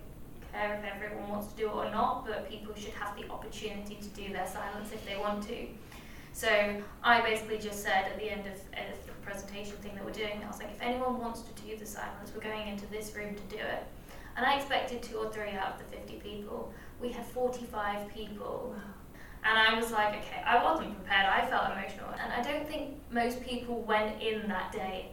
care 0.52 0.74
if 0.74 1.02
everyone 1.02 1.28
wants 1.28 1.52
to 1.52 1.56
do 1.56 1.68
it 1.68 1.74
or 1.74 1.90
not, 1.90 2.26
but 2.26 2.48
people 2.48 2.74
should 2.74 2.94
have 2.94 3.16
the 3.16 3.28
opportunity 3.30 3.96
to 3.96 4.08
do 4.08 4.32
their 4.32 4.46
silence 4.46 4.90
if 4.92 5.04
they 5.06 5.16
want 5.16 5.46
to. 5.48 5.66
So 6.34 6.48
I 7.04 7.20
basically 7.20 7.58
just 7.58 7.80
said 7.80 8.06
at 8.06 8.18
the 8.18 8.28
end 8.28 8.40
of, 8.40 8.54
of 8.54 9.06
the 9.06 9.12
presentation 9.22 9.76
thing 9.76 9.94
that 9.94 10.04
we're 10.04 10.10
doing, 10.10 10.42
I 10.42 10.48
was 10.48 10.58
like, 10.58 10.72
if 10.72 10.82
anyone 10.82 11.20
wants 11.20 11.42
to 11.42 11.62
do 11.62 11.76
the 11.76 11.86
silence, 11.86 12.32
we're 12.34 12.42
going 12.42 12.66
into 12.66 12.86
this 12.86 13.14
room 13.14 13.36
to 13.36 13.56
do 13.56 13.62
it. 13.62 13.86
And 14.36 14.44
I 14.44 14.56
expected 14.56 15.00
two 15.00 15.16
or 15.16 15.30
three 15.30 15.50
out 15.50 15.74
of 15.74 15.78
the 15.78 15.96
50 15.96 16.16
people. 16.16 16.72
We 17.00 17.12
had 17.12 17.24
45 17.24 18.12
people. 18.12 18.74
And 19.44 19.56
I 19.56 19.78
was 19.78 19.92
like, 19.92 20.16
okay, 20.16 20.42
I 20.44 20.60
wasn't 20.60 20.96
prepared. 20.96 21.26
I 21.26 21.46
felt 21.46 21.70
emotional. 21.70 22.08
And 22.20 22.32
I 22.32 22.42
don't 22.42 22.66
think 22.66 22.96
most 23.12 23.40
people 23.40 23.82
went 23.82 24.20
in 24.20 24.48
that 24.48 24.72
day 24.72 25.12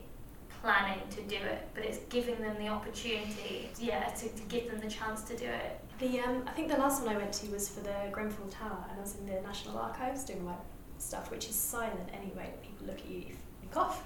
planning 0.63 1.01
to 1.11 1.21
do 1.23 1.35
it, 1.35 1.67
but 1.75 1.83
it's 1.83 1.99
giving 2.09 2.41
them 2.41 2.55
the 2.57 2.67
opportunity, 2.67 3.69
yeah, 3.79 4.05
to, 4.05 4.27
to 4.27 4.43
give 4.43 4.71
them 4.71 4.79
the 4.79 4.89
chance 4.89 5.21
to 5.23 5.37
do 5.37 5.45
it. 5.45 5.79
The 5.99 6.19
um, 6.21 6.43
I 6.47 6.51
think 6.51 6.67
the 6.69 6.77
last 6.77 7.03
one 7.03 7.15
I 7.15 7.17
went 7.17 7.33
to 7.33 7.51
was 7.51 7.69
for 7.69 7.81
the 7.81 7.93
Grenfell 8.11 8.47
Tower, 8.47 8.85
and 8.89 8.97
I 8.97 9.01
was 9.01 9.15
in 9.15 9.25
the 9.27 9.39
National 9.41 9.77
Archives 9.77 10.23
doing 10.23 10.43
my 10.45 10.53
stuff, 11.01 11.31
which 11.31 11.49
is 11.49 11.55
silent 11.55 12.09
anyway. 12.13 12.53
People 12.61 12.87
look 12.87 12.99
at 12.99 13.07
you 13.09 13.19
if 13.29 13.37
you 13.63 13.69
cough. 13.71 14.03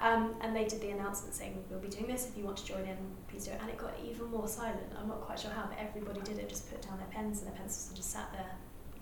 Um, 0.00 0.34
and 0.40 0.54
they 0.54 0.64
did 0.64 0.80
the 0.80 0.90
announcement 0.90 1.34
saying 1.34 1.62
we'll 1.70 1.78
be 1.78 1.88
doing 1.88 2.06
this. 2.06 2.28
If 2.28 2.36
you 2.36 2.44
want 2.44 2.56
to 2.56 2.64
join 2.66 2.84
in, 2.84 2.96
please 3.28 3.44
do 3.44 3.52
it. 3.52 3.58
And 3.60 3.70
it 3.70 3.78
got 3.78 3.94
even 4.04 4.26
more 4.26 4.48
silent. 4.48 4.80
I'm 4.98 5.08
not 5.08 5.20
quite 5.20 5.38
sure 5.38 5.52
how, 5.52 5.66
but 5.68 5.78
everybody 5.78 6.20
did 6.20 6.38
it. 6.38 6.48
Just 6.48 6.68
put 6.70 6.82
down 6.82 6.98
their 6.98 7.06
pens 7.06 7.38
and 7.38 7.48
their 7.48 7.56
pencils 7.56 7.88
and 7.88 7.96
just 7.96 8.10
sat 8.10 8.32
there 8.32 8.50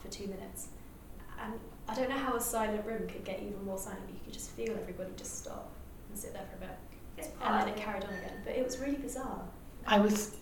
for 0.00 0.08
two 0.08 0.26
minutes. 0.26 0.68
And 1.42 1.54
I 1.88 1.94
don't 1.94 2.08
know 2.08 2.18
how 2.18 2.36
a 2.36 2.40
silent 2.40 2.84
room 2.86 3.08
could 3.08 3.24
get 3.24 3.40
even 3.42 3.64
more 3.64 3.78
silent, 3.78 4.02
but 4.06 4.14
you 4.14 4.20
could 4.24 4.32
just 4.32 4.50
feel 4.50 4.70
everybody 4.80 5.10
just 5.16 5.38
stop 5.38 5.72
and 6.08 6.18
sit 6.18 6.32
there 6.32 6.44
for 6.50 6.64
a 6.64 6.68
bit, 6.68 6.78
It's 7.18 7.28
and 7.42 7.60
then 7.60 7.68
it 7.68 7.76
carried 7.76 8.04
on 8.04 8.10
again. 8.10 8.42
But 8.44 8.54
it 8.54 8.64
was 8.64 8.78
really 8.78 8.96
bizarre. 8.96 9.42
I 9.86 9.98
was 9.98 10.36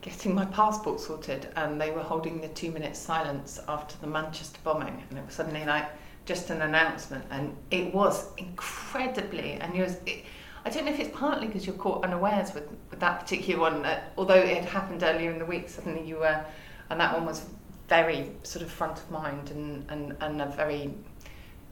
getting 0.00 0.34
my 0.34 0.46
passport 0.46 0.98
sorted, 0.98 1.48
and 1.56 1.80
they 1.80 1.90
were 1.90 2.02
holding 2.02 2.40
the 2.40 2.48
two 2.48 2.70
minute 2.72 2.96
silence 2.96 3.60
after 3.68 3.96
the 3.98 4.06
Manchester 4.06 4.58
bombing, 4.64 5.02
and 5.10 5.18
it 5.18 5.24
was 5.24 5.34
suddenly 5.34 5.64
like 5.64 5.88
just 6.24 6.50
an 6.50 6.62
announcement, 6.62 7.24
and 7.30 7.56
it 7.70 7.94
was 7.94 8.26
incredibly. 8.36 9.52
And 9.52 9.74
it, 9.74 10.24
I 10.64 10.70
don't 10.70 10.84
know 10.84 10.92
if 10.92 11.00
it's 11.00 11.16
partly 11.16 11.46
because 11.46 11.66
you're 11.66 11.76
caught 11.76 12.04
unawares 12.04 12.54
with, 12.54 12.68
with 12.90 13.00
that 13.00 13.20
particular 13.20 13.60
one, 13.60 13.82
that 13.82 14.12
although 14.16 14.34
it 14.34 14.56
had 14.56 14.64
happened 14.66 15.02
earlier 15.02 15.30
in 15.30 15.38
the 15.38 15.46
week, 15.46 15.68
suddenly 15.68 16.06
you 16.06 16.16
were, 16.16 16.44
and 16.90 17.00
that 17.00 17.14
one 17.14 17.24
was 17.24 17.46
very 17.88 18.30
sort 18.42 18.64
of 18.64 18.70
front 18.70 18.98
of 18.98 19.10
mind 19.10 19.50
and, 19.50 19.84
and, 19.90 20.16
and 20.20 20.40
a 20.40 20.46
very 20.46 20.94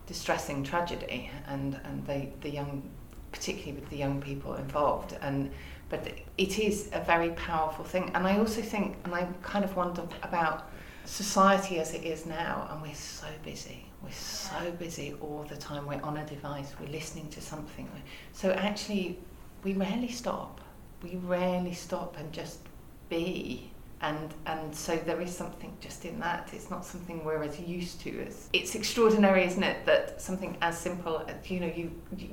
distressing 0.07 0.65
tragedy, 0.65 1.31
and, 1.47 1.79
and 1.85 2.07
they, 2.07 2.33
the 2.41 2.51
young, 2.51 2.83
particularly 3.31 3.79
with 3.79 3.89
the 3.91 3.97
young 3.97 4.21
people 4.21 4.55
involved, 4.55 5.17
and 5.21 5.51
but 5.91 6.07
it 6.37 6.59
is 6.59 6.91
a 6.93 7.01
very 7.01 7.31
powerful 7.31 7.85
thing. 7.85 8.11
And 8.15 8.27
I 8.27 8.39
also 8.39 8.61
think, 8.61 8.97
and 9.05 9.15
I 9.15 9.27
kind 9.43 9.65
of 9.65 9.75
wonder 9.75 10.07
about 10.23 10.71
society 11.09 11.79
as 11.81 11.95
it 11.95 12.05
is 12.05 12.27
now, 12.27 12.69
and 12.71 12.83
we're 12.83 12.95
so 12.95 13.27
busy. 13.45 13.87
We're 14.03 14.11
so 14.13 14.71
busy 14.79 15.15
all 15.21 15.45
the 15.49 15.57
time. 15.57 15.87
We're 15.87 16.03
on 16.03 16.19
a 16.19 16.27
device. 16.27 16.75
We're 16.81 16.91
listening 16.91 17.29
to 17.31 17.41
something. 17.41 17.91
So 18.33 18.53
actually, 18.53 19.19
we 19.65 19.73
rarely 19.73 20.09
stop. 20.09 20.61
We 21.03 21.17
rarely 21.17 21.75
stop 21.75 22.17
and 22.19 22.33
just 22.33 22.61
be. 23.09 23.71
And 24.01 24.33
and 24.47 24.73
so 24.75 24.97
there 24.97 25.21
is 25.21 25.35
something 25.35 25.77
just 25.81 26.05
in 26.05 26.21
that. 26.21 26.51
It's 26.53 26.71
not 26.71 26.85
something 26.85 27.25
we're 27.25 27.43
as 27.43 27.59
used 27.59 28.01
to 28.03 28.25
as. 28.27 28.49
It's 28.53 28.77
extraordinary, 28.77 29.45
isn't 29.45 29.63
it, 29.63 29.87
that 29.87 30.21
something 30.23 30.57
as 30.61 30.79
simple 30.79 31.25
as 31.27 31.51
you 31.51 31.59
know 31.59 31.73
you 31.75 31.91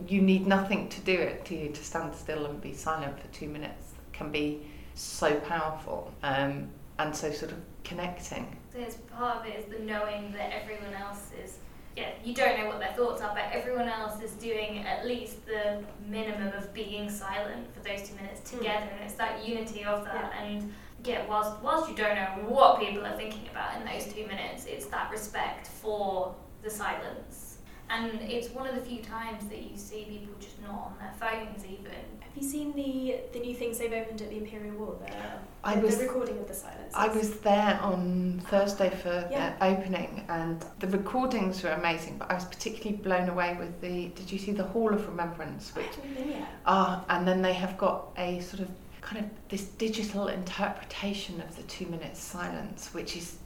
you 0.07 0.21
need 0.21 0.45
nothing 0.45 0.89
to 0.89 1.01
do 1.01 1.13
it 1.13 1.43
to 1.45 1.55
you 1.55 1.69
to 1.69 1.83
stand 1.83 2.13
still 2.13 2.45
and 2.45 2.61
be 2.61 2.73
silent 2.73 3.19
for 3.19 3.27
two 3.29 3.47
minutes 3.47 3.93
can 4.13 4.31
be 4.31 4.61
so 4.93 5.35
powerful. 5.39 6.13
Um, 6.21 6.69
and 6.99 7.15
so 7.15 7.31
sort 7.31 7.51
of 7.51 7.57
connecting. 7.83 8.57
There's 8.75 8.95
part 8.95 9.37
of 9.37 9.45
it 9.45 9.57
is 9.59 9.65
the 9.65 9.79
knowing 9.79 10.33
that 10.33 10.51
everyone 10.53 10.93
else 10.93 11.29
is, 11.41 11.57
yeah, 11.95 12.09
you 12.23 12.33
don't 12.33 12.59
know 12.59 12.67
what 12.67 12.79
their 12.79 12.91
thoughts 12.91 13.21
are, 13.21 13.33
but 13.33 13.45
everyone 13.53 13.87
else 13.87 14.21
is 14.21 14.31
doing 14.31 14.79
at 14.79 15.05
least 15.05 15.45
the 15.45 15.81
minimum 16.07 16.51
of 16.57 16.73
being 16.73 17.09
silent 17.09 17.73
for 17.73 17.79
those 17.87 18.07
two 18.07 18.15
minutes 18.15 18.41
Mm. 18.41 18.57
together, 18.57 18.89
and 18.93 19.03
it's 19.05 19.13
that 19.15 19.47
unity 19.47 19.85
of 19.85 20.03
that. 20.03 20.31
Yeah. 20.33 20.43
And 20.43 20.73
yeah, 21.05 21.25
whilst 21.25 21.61
whilst 21.63 21.89
you 21.89 21.95
don't 21.95 22.15
know 22.15 22.49
what 22.49 22.79
people 22.79 23.05
are 23.05 23.15
thinking 23.15 23.47
about 23.49 23.79
in 23.79 23.85
those 23.85 24.11
two 24.13 24.27
minutes, 24.27 24.65
it's 24.65 24.87
that 24.87 25.09
respect 25.09 25.67
for 25.67 26.35
the 26.61 26.69
silence. 26.69 27.44
And 27.89 28.19
it's 28.21 28.49
one 28.49 28.67
of 28.67 28.75
the 28.75 28.81
few 28.81 29.01
times 29.01 29.47
that 29.47 29.61
you 29.61 29.77
see 29.77 30.05
people 30.09 30.33
just 30.39 30.61
not 30.61 30.71
on 30.71 30.95
their 30.99 31.13
phones 31.19 31.63
even. 31.65 31.91
Have 32.19 32.35
you 32.35 32.43
seen 32.49 32.73
the 32.75 33.17
the 33.31 33.39
new 33.39 33.53
things 33.55 33.77
they've 33.77 33.93
opened 33.93 34.21
at 34.21 34.29
the 34.29 34.37
Imperial 34.37 34.75
War? 34.75 34.95
The, 34.99 35.13
I 35.63 35.75
the, 35.75 35.81
was- 35.81 35.97
the 35.97 36.03
recording 36.07 36.37
of 36.39 36.47
the 36.47 36.53
silence. 36.53 36.93
I 36.93 37.07
was 37.09 37.39
there 37.39 37.79
on 37.81 38.41
Thursday 38.49 38.89
for 38.89 39.27
Yeah. 39.31 39.55
the 39.57 39.65
opening, 39.65 40.25
and 40.29 40.65
the 40.79 40.87
recordings 40.87 41.63
were 41.63 41.71
amazing. 41.71 42.17
But 42.17 42.31
I 42.31 42.33
was 42.33 42.45
particularly 42.45 42.97
blown 42.97 43.29
away 43.29 43.55
with 43.59 43.79
the. 43.81 44.07
Did 44.09 44.31
you 44.31 44.39
see 44.39 44.51
the 44.51 44.63
Hall 44.63 44.91
of 44.93 45.07
Remembrance? 45.07 45.73
Which 45.75 45.85
haven't 45.85 46.45
ah, 46.65 47.05
and 47.09 47.27
then 47.27 47.41
they 47.41 47.53
have 47.53 47.77
got 47.77 48.07
a 48.17 48.39
sort 48.41 48.61
of 48.61 48.69
kind 49.01 49.23
of 49.23 49.29
this 49.49 49.65
digital 49.65 50.27
interpretation 50.29 51.39
of 51.39 51.55
the 51.55 51.63
two 51.63 51.85
minutes 51.85 52.19
silence, 52.19 52.89
which 52.93 53.15
is 53.15 53.37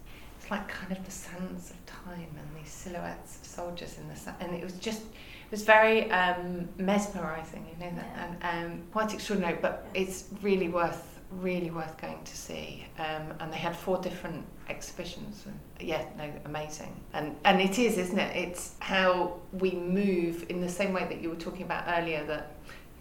it's 0.42 0.50
like 0.50 0.68
kind 0.70 0.92
of 0.94 1.04
the 1.06 1.12
sands 1.12 1.72
of 1.72 1.79
time 2.06 2.30
and 2.38 2.48
these 2.64 2.72
silhouettes 2.72 3.38
of 3.38 3.46
soldiers 3.46 3.98
in 3.98 4.08
the 4.10 4.16
sun, 4.16 4.36
and 4.40 4.54
it 4.54 4.64
was 4.64 4.74
just. 4.74 5.02
It 5.02 5.54
was 5.54 5.64
very 5.64 6.12
um, 6.12 6.70
mesmerising, 6.78 7.66
you 7.72 7.84
know, 7.84 7.92
that, 7.96 8.06
Yeah. 8.16 8.28
and 8.54 8.72
um, 8.74 8.84
quite 8.92 9.16
extraordinary. 9.16 9.58
But 9.60 9.88
it's 9.96 10.26
really 10.44 10.70
worth, 10.70 11.20
really 11.32 11.72
worth 11.72 12.00
going 12.00 12.24
to 12.24 12.38
see. 12.38 12.86
Um, 13.00 13.34
and 13.40 13.52
they 13.52 13.58
had 13.58 13.76
four 13.76 13.98
different 13.98 14.46
exhibitions. 14.70 15.46
And 15.48 15.60
yeah, 15.90 16.06
no, 16.20 16.32
amazing. 16.46 16.94
And 17.14 17.36
and 17.46 17.60
it 17.60 17.80
is, 17.80 17.98
isn't 17.98 18.20
it? 18.20 18.36
It's 18.36 18.76
how 18.80 19.40
we 19.54 19.72
move 19.72 20.46
in 20.50 20.62
the 20.62 20.70
same 20.70 20.94
way 20.94 21.06
that 21.06 21.20
you 21.20 21.30
were 21.32 21.36
talking 21.48 21.64
about 21.64 21.86
earlier. 21.98 22.24
That 22.26 22.52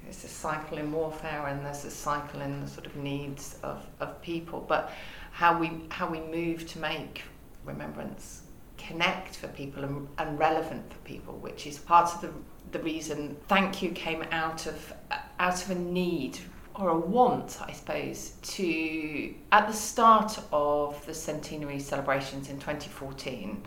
there's 0.04 0.24
a 0.24 0.28
cycle 0.28 0.78
in 0.78 0.90
warfare 0.90 1.48
and 1.48 1.66
there's 1.66 1.84
a 1.84 1.90
cycle 1.90 2.40
in 2.40 2.62
the 2.62 2.66
sort 2.66 2.86
of 2.86 2.96
needs 2.96 3.58
of, 3.62 3.84
of 4.00 4.22
people. 4.22 4.64
But 4.66 4.90
how 5.32 5.58
we 5.58 5.82
how 5.90 6.08
we 6.08 6.20
move 6.20 6.66
to 6.68 6.78
make 6.78 7.24
remembrance 7.66 8.40
connect 8.88 9.36
for 9.36 9.48
people 9.48 9.84
and, 9.84 10.08
and 10.18 10.38
relevant 10.38 10.90
for 10.92 10.98
people, 11.00 11.34
which 11.34 11.66
is 11.66 11.78
part 11.78 12.14
of 12.14 12.20
the 12.22 12.30
the 12.72 12.78
reason 12.80 13.36
thank 13.48 13.82
you 13.82 13.90
came 13.90 14.22
out 14.30 14.66
of 14.66 14.92
out 15.38 15.62
of 15.62 15.70
a 15.70 15.74
need 15.74 16.38
or 16.74 16.90
a 16.90 16.98
want, 16.98 17.58
I 17.60 17.72
suppose, 17.72 18.34
to 18.42 19.34
at 19.50 19.66
the 19.66 19.72
start 19.72 20.38
of 20.52 21.04
the 21.06 21.14
centenary 21.14 21.80
celebrations 21.80 22.50
in 22.50 22.56
2014, 22.60 23.64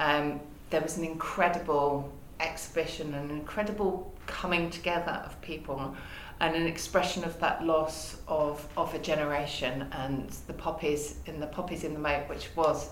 um, 0.00 0.40
there 0.70 0.80
was 0.80 0.96
an 0.98 1.04
incredible 1.04 2.12
exhibition, 2.40 3.14
an 3.14 3.30
incredible 3.30 4.12
coming 4.26 4.68
together 4.70 5.22
of 5.24 5.40
people, 5.42 5.94
and 6.40 6.56
an 6.56 6.66
expression 6.66 7.22
of 7.22 7.38
that 7.40 7.64
loss 7.64 8.16
of 8.26 8.66
of 8.76 8.92
a 8.94 8.98
generation 8.98 9.86
and 9.92 10.30
the 10.48 10.54
poppies 10.54 11.16
in 11.26 11.38
the 11.38 11.46
poppies 11.46 11.84
in 11.84 11.92
the 11.94 12.00
moat, 12.00 12.28
which 12.28 12.48
was 12.56 12.90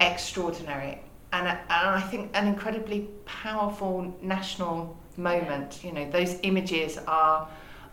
extraordinary 0.00 1.00
and, 1.32 1.46
a, 1.46 1.50
and 1.50 1.90
I 1.90 2.00
think 2.00 2.30
an 2.34 2.46
incredibly 2.46 3.08
powerful 3.26 4.16
national 4.22 4.96
moment. 5.16 5.84
You 5.84 5.92
know, 5.92 6.10
those 6.10 6.38
images 6.42 6.98
are 7.06 7.48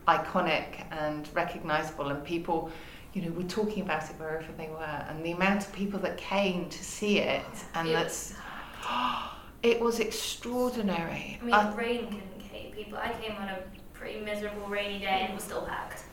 iconic 0.08 0.86
and 0.92 1.28
recognisable, 1.34 2.10
and 2.10 2.24
people, 2.24 2.72
you 3.14 3.24
know, 3.24 3.32
were 3.32 3.44
talking 3.44 3.84
about 3.84 4.04
it 4.04 4.16
wherever 4.18 4.52
they 4.58 4.68
were, 4.68 5.06
and 5.10 5.26
the 5.26 5.32
amount 5.32 5.66
of 5.66 5.74
people 5.74 6.00
that 6.02 6.18
came 6.18 6.70
to 6.70 6.84
see 6.84 7.20
it, 7.20 7.44
and 7.74 7.90
that's 7.90 8.36
it 9.64 9.80
was 9.80 10.00
extraordinary. 10.00 11.40
I 11.42 11.46
mean, 11.46 11.54
I- 11.54 11.76
rain 11.76 12.22
keep 12.52 12.74
people. 12.76 12.98
I 12.98 13.12
came 13.14 13.36
on 13.38 13.50
a 13.50 13.58
pretty 13.94 14.20
miserable 14.20 14.68
rainy 14.68 15.00
day 15.00 15.22
and 15.22 15.32
it 15.32 15.36
was 15.36 15.44
still 15.44 15.64
packed. 15.64 16.04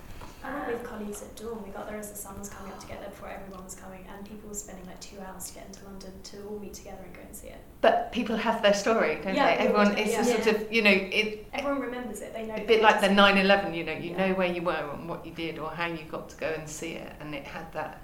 I 0.45 0.53
went 0.55 0.67
with 0.73 0.83
colleagues 0.85 1.23
at 1.23 1.37
dawn. 1.37 1.63
We 1.65 1.71
got 1.71 1.89
there 1.89 1.99
as 1.99 2.11
the 2.11 2.17
sun 2.17 2.39
was 2.39 2.49
coming 2.49 2.73
up 2.73 2.81
to 2.81 2.87
get 2.87 3.01
there 3.01 3.11
before 3.11 3.29
everyone 3.29 3.63
was 3.65 3.75
coming, 3.75 4.05
and 4.13 4.27
people 4.27 4.49
were 4.49 4.55
spending 4.55 4.85
like 4.87 5.01
two 5.01 5.17
hours 5.21 5.49
to 5.49 5.55
get 5.55 5.67
into 5.67 5.85
London 5.85 6.13
to 6.25 6.43
all 6.49 6.59
meet 6.59 6.75
together 6.75 6.99
and 7.05 7.15
go 7.15 7.21
and 7.21 7.35
see 7.37 7.49
it. 7.49 7.59
But 7.81 8.11
people 8.13 8.37
have 8.37 8.61
their 8.63 8.75
story, 8.75 9.19
don't 9.23 9.35
Yeah, 9.35 9.47
they? 9.57 9.65
Everyone, 9.65 9.97
it's 9.99 10.11
a 10.11 10.13
yeah. 10.15 10.23
sort 10.43 10.47
of, 10.57 10.73
you 10.73 10.83
know, 10.83 10.91
it, 10.91 11.47
Everyone 11.53 11.81
remembers 11.81 12.21
it. 12.23 12.33
They 12.35 12.47
know. 12.47 12.55
a 12.57 12.65
bit 12.65 12.83
like 12.83 13.01
the 13.01 13.11
it's- 13.11 13.17
9/11. 13.19 13.75
You 13.75 13.85
know, 13.85 13.93
you 13.93 14.11
Yeah. 14.11 14.27
know 14.29 14.35
where 14.35 14.49
you 14.53 14.63
were 14.63 14.91
and 14.95 15.09
what 15.09 15.25
you 15.25 15.33
did 15.33 15.59
or 15.59 15.71
how 15.71 15.87
you 15.87 16.05
got 16.05 16.29
to 16.31 16.37
go 16.37 16.49
and 16.49 16.69
see 16.69 16.93
it, 16.95 17.13
and 17.21 17.35
it 17.35 17.45
had 17.45 17.73
that 17.73 18.01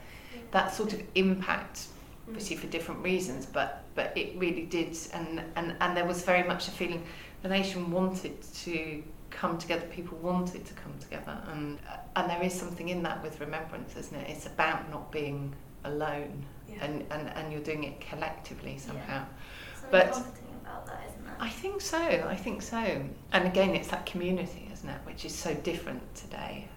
that 0.53 0.73
sort 0.75 0.93
of 0.93 1.03
impact 1.15 1.77
Mm. 2.27 2.33
obviously 2.33 2.57
for 2.57 2.67
different 2.69 3.03
reasons, 3.03 3.47
but 3.47 3.83
but 3.95 4.17
it 4.17 4.39
really 4.39 4.67
did, 4.67 4.97
and 5.13 5.43
and 5.57 5.75
and 5.81 5.97
there 5.97 6.05
was 6.05 6.23
very 6.23 6.43
much 6.47 6.69
a 6.69 6.71
feeling 6.71 7.03
the 7.43 7.49
nation 7.49 7.91
wanted 7.91 8.37
to 8.65 9.03
come 9.31 9.57
together. 9.59 9.87
People 9.87 10.19
wanted 10.19 10.65
to 10.67 10.75
come 10.75 10.93
together, 11.01 11.37
and 11.53 11.79
and 12.19 12.29
there 12.29 12.43
is 12.43 12.53
something 12.53 12.89
in 12.89 13.03
that 13.05 13.23
with 13.23 13.39
remembrance, 13.41 13.95
isn't 13.97 14.17
it? 14.17 14.29
It's 14.29 14.47
about 14.47 14.91
not 14.91 15.13
being 15.13 15.55
alone, 15.85 16.45
Yeah. 16.69 16.85
and 16.85 17.07
and 17.13 17.29
and 17.29 17.53
you're 17.53 17.63
doing 17.63 17.85
it 17.85 18.01
collectively 18.01 18.77
somehow. 18.77 19.25
Something 19.75 19.91
But- 19.91 20.17
about 20.63 20.87
that, 20.87 21.01
isn't 21.09 21.25
there? 21.25 21.37
I 21.39 21.49
think 21.49 21.81
so. 21.81 22.03
I 22.29 22.35
think 22.35 22.61
so. 22.63 22.83
And 23.33 23.47
again, 23.47 23.77
it's 23.77 23.89
that 23.89 24.05
community, 24.05 24.69
isn't 24.73 24.89
it, 24.89 25.01
which 25.05 25.25
is 25.25 25.35
so 25.35 25.55
different 25.55 26.03
today 26.17 26.69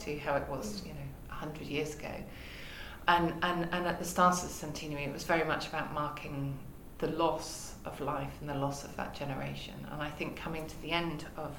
to 0.00 0.18
how 0.18 0.34
it 0.34 0.48
was, 0.48 0.80
mm. 0.80 0.88
you 0.88 0.94
know, 0.94 1.08
a 1.30 1.34
hundred 1.34 1.68
years 1.68 1.94
ago. 1.94 2.14
And, 3.06 3.32
and 3.42 3.68
and 3.72 3.86
at 3.86 3.98
the 4.00 4.04
start 4.04 4.34
of 4.36 4.42
the 4.42 4.54
centenary, 4.54 5.04
it 5.04 5.12
was 5.12 5.24
very 5.24 5.44
much 5.44 5.68
about 5.68 5.92
marking 5.94 6.58
the 6.98 7.08
loss 7.12 7.74
of 7.84 7.98
life 8.00 8.32
and 8.40 8.48
the 8.50 8.54
loss 8.54 8.82
of 8.84 8.94
that 8.96 9.14
generation. 9.14 9.74
And 9.92 10.02
I 10.02 10.10
think 10.10 10.36
coming 10.36 10.66
to 10.66 10.82
the 10.82 10.90
end 10.90 11.26
of 11.36 11.54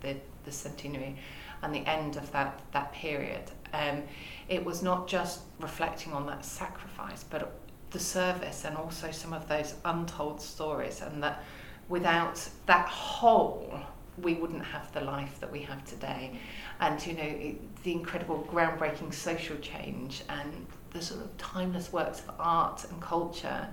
the 0.00 0.16
the 0.44 0.52
centenary 0.52 1.16
and 1.62 1.74
the 1.74 1.86
end 1.86 2.16
of 2.16 2.30
that 2.32 2.60
that 2.72 2.92
period, 2.92 3.50
um, 3.72 4.02
it 4.48 4.64
was 4.64 4.82
not 4.82 5.08
just 5.08 5.40
reflecting 5.60 6.12
on 6.12 6.26
that 6.26 6.44
sacrifice, 6.44 7.24
but 7.24 7.52
the 7.90 8.00
service 8.00 8.64
and 8.64 8.76
also 8.76 9.10
some 9.10 9.32
of 9.32 9.48
those 9.48 9.74
untold 9.84 10.40
stories, 10.40 11.02
and 11.02 11.22
that 11.22 11.44
without 11.88 12.48
that 12.66 12.88
whole, 12.88 13.80
we 14.20 14.34
wouldn't 14.34 14.64
have 14.64 14.92
the 14.92 15.00
life 15.00 15.40
that 15.40 15.50
we 15.50 15.60
have 15.60 15.84
today. 15.84 16.38
And 16.80 17.04
you 17.06 17.14
know, 17.14 17.54
the 17.82 17.92
incredible 17.92 18.46
groundbreaking 18.50 19.12
social 19.14 19.56
change 19.58 20.22
and 20.28 20.66
the 20.90 21.00
sort 21.00 21.22
of 21.22 21.36
timeless 21.38 21.92
works 21.92 22.20
of 22.20 22.34
art 22.38 22.84
and 22.90 23.00
culture 23.00 23.68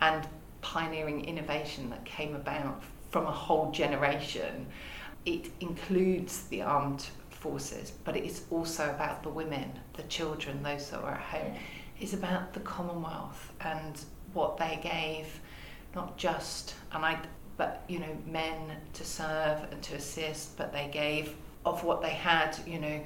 and 0.00 0.26
pioneering 0.60 1.24
innovation 1.24 1.90
that 1.90 2.04
came 2.04 2.34
about 2.34 2.82
from 3.10 3.26
a 3.26 3.30
whole 3.30 3.70
generation. 3.70 4.66
It 5.24 5.50
includes 5.60 6.42
the 6.44 6.62
armed 6.62 7.06
forces, 7.36 7.92
but 8.04 8.16
it 8.16 8.24
is 8.24 8.44
also 8.50 8.90
about 8.90 9.22
the 9.22 9.28
women, 9.28 9.78
the 9.94 10.02
children, 10.04 10.62
those 10.62 10.90
that 10.90 11.02
were 11.02 11.10
at 11.10 11.20
home. 11.20 11.54
It's 12.00 12.12
about 12.12 12.52
the 12.52 12.60
Commonwealth 12.60 13.52
and 13.60 14.00
what 14.32 14.56
they 14.56 14.78
gave, 14.82 15.40
not 15.94 16.16
just, 16.16 16.74
and 16.92 17.04
I, 17.04 17.18
but 17.56 17.84
you 17.88 18.00
know, 18.00 18.16
men 18.26 18.72
to 18.92 19.04
serve 19.04 19.66
and 19.70 19.80
to 19.82 19.94
assist, 19.94 20.56
but 20.56 20.72
they 20.72 20.88
gave 20.92 21.34
of 21.64 21.82
what 21.84 22.02
they 22.02 22.10
had, 22.10 22.56
you 22.66 22.78
know, 22.78 23.00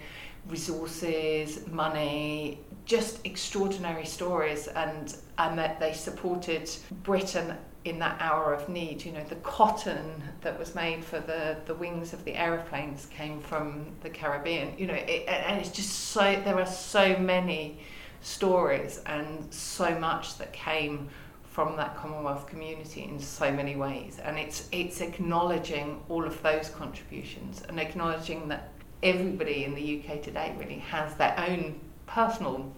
resources, 0.49 1.67
money, 1.69 2.61
just 2.85 3.25
extraordinary 3.25 4.07
stories, 4.07 4.69
and 4.69 5.17
and 5.39 5.59
that 5.59 5.79
they 5.81 5.93
supported 5.93 6.71
Britain 7.03 7.57
in 7.85 7.99
that 7.99 8.21
hour 8.21 8.53
of 8.53 8.69
need. 8.69 9.05
You 9.05 9.13
know, 9.13 9.25
the 9.25 9.37
cotton 9.37 10.23
that 10.43 10.59
was 10.59 10.75
made 10.75 11.05
for 11.05 11.21
the 11.21 11.57
the 11.67 11.75
wings 11.75 12.13
of 12.13 12.25
the 12.25 12.35
aeroplanes 12.35 13.07
came 13.07 13.41
from 13.41 13.87
the 14.03 14.11
Caribbean. 14.11 14.75
You 14.79 14.87
know, 14.87 14.95
it, 14.95 15.27
and 15.29 15.59
it's 15.61 15.71
just 15.71 15.91
so 15.91 16.41
there 16.45 16.59
are 16.59 16.67
so 16.67 17.17
many 17.19 17.79
stories 18.23 19.01
and 19.07 19.53
so 19.53 19.99
much 19.99 20.37
that 20.39 20.53
came 20.53 21.09
from 21.45 21.77
that 21.77 21.97
Commonwealth 21.97 22.47
community 22.47 23.03
in 23.05 23.19
so 23.19 23.51
many 23.51 23.77
ways. 23.77 24.19
And 24.23 24.39
it's 24.39 24.69
it's 24.73 25.01
acknowledging 25.01 26.01
all 26.09 26.25
of 26.25 26.41
those 26.43 26.71
contributions 26.71 27.63
and 27.69 27.81
acknowledging 27.81 28.49
that 28.49 28.73
everybody 29.03 29.65
in 29.65 29.75
the 29.75 30.01
UK 30.01 30.23
today 30.23 30.55
really 30.59 30.79
has 30.79 31.15
their 31.15 31.35
own 31.39 31.81
personal 32.07 32.71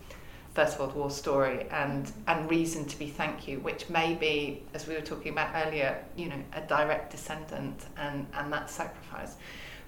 First 0.54 0.78
World 0.78 0.94
War 0.94 1.10
story 1.10 1.66
and 1.70 2.12
and 2.26 2.50
reason 2.50 2.84
to 2.86 2.98
be 2.98 3.06
thank 3.08 3.48
you, 3.48 3.60
which 3.60 3.88
may 3.88 4.14
be, 4.14 4.62
as 4.74 4.86
we 4.86 4.94
were 4.94 5.00
talking 5.00 5.32
about 5.32 5.66
earlier, 5.66 6.04
you 6.16 6.28
know, 6.28 6.42
a 6.52 6.60
direct 6.62 7.10
descendant 7.10 7.86
and, 7.96 8.26
and 8.34 8.52
that 8.52 8.68
sacrifice. 8.68 9.36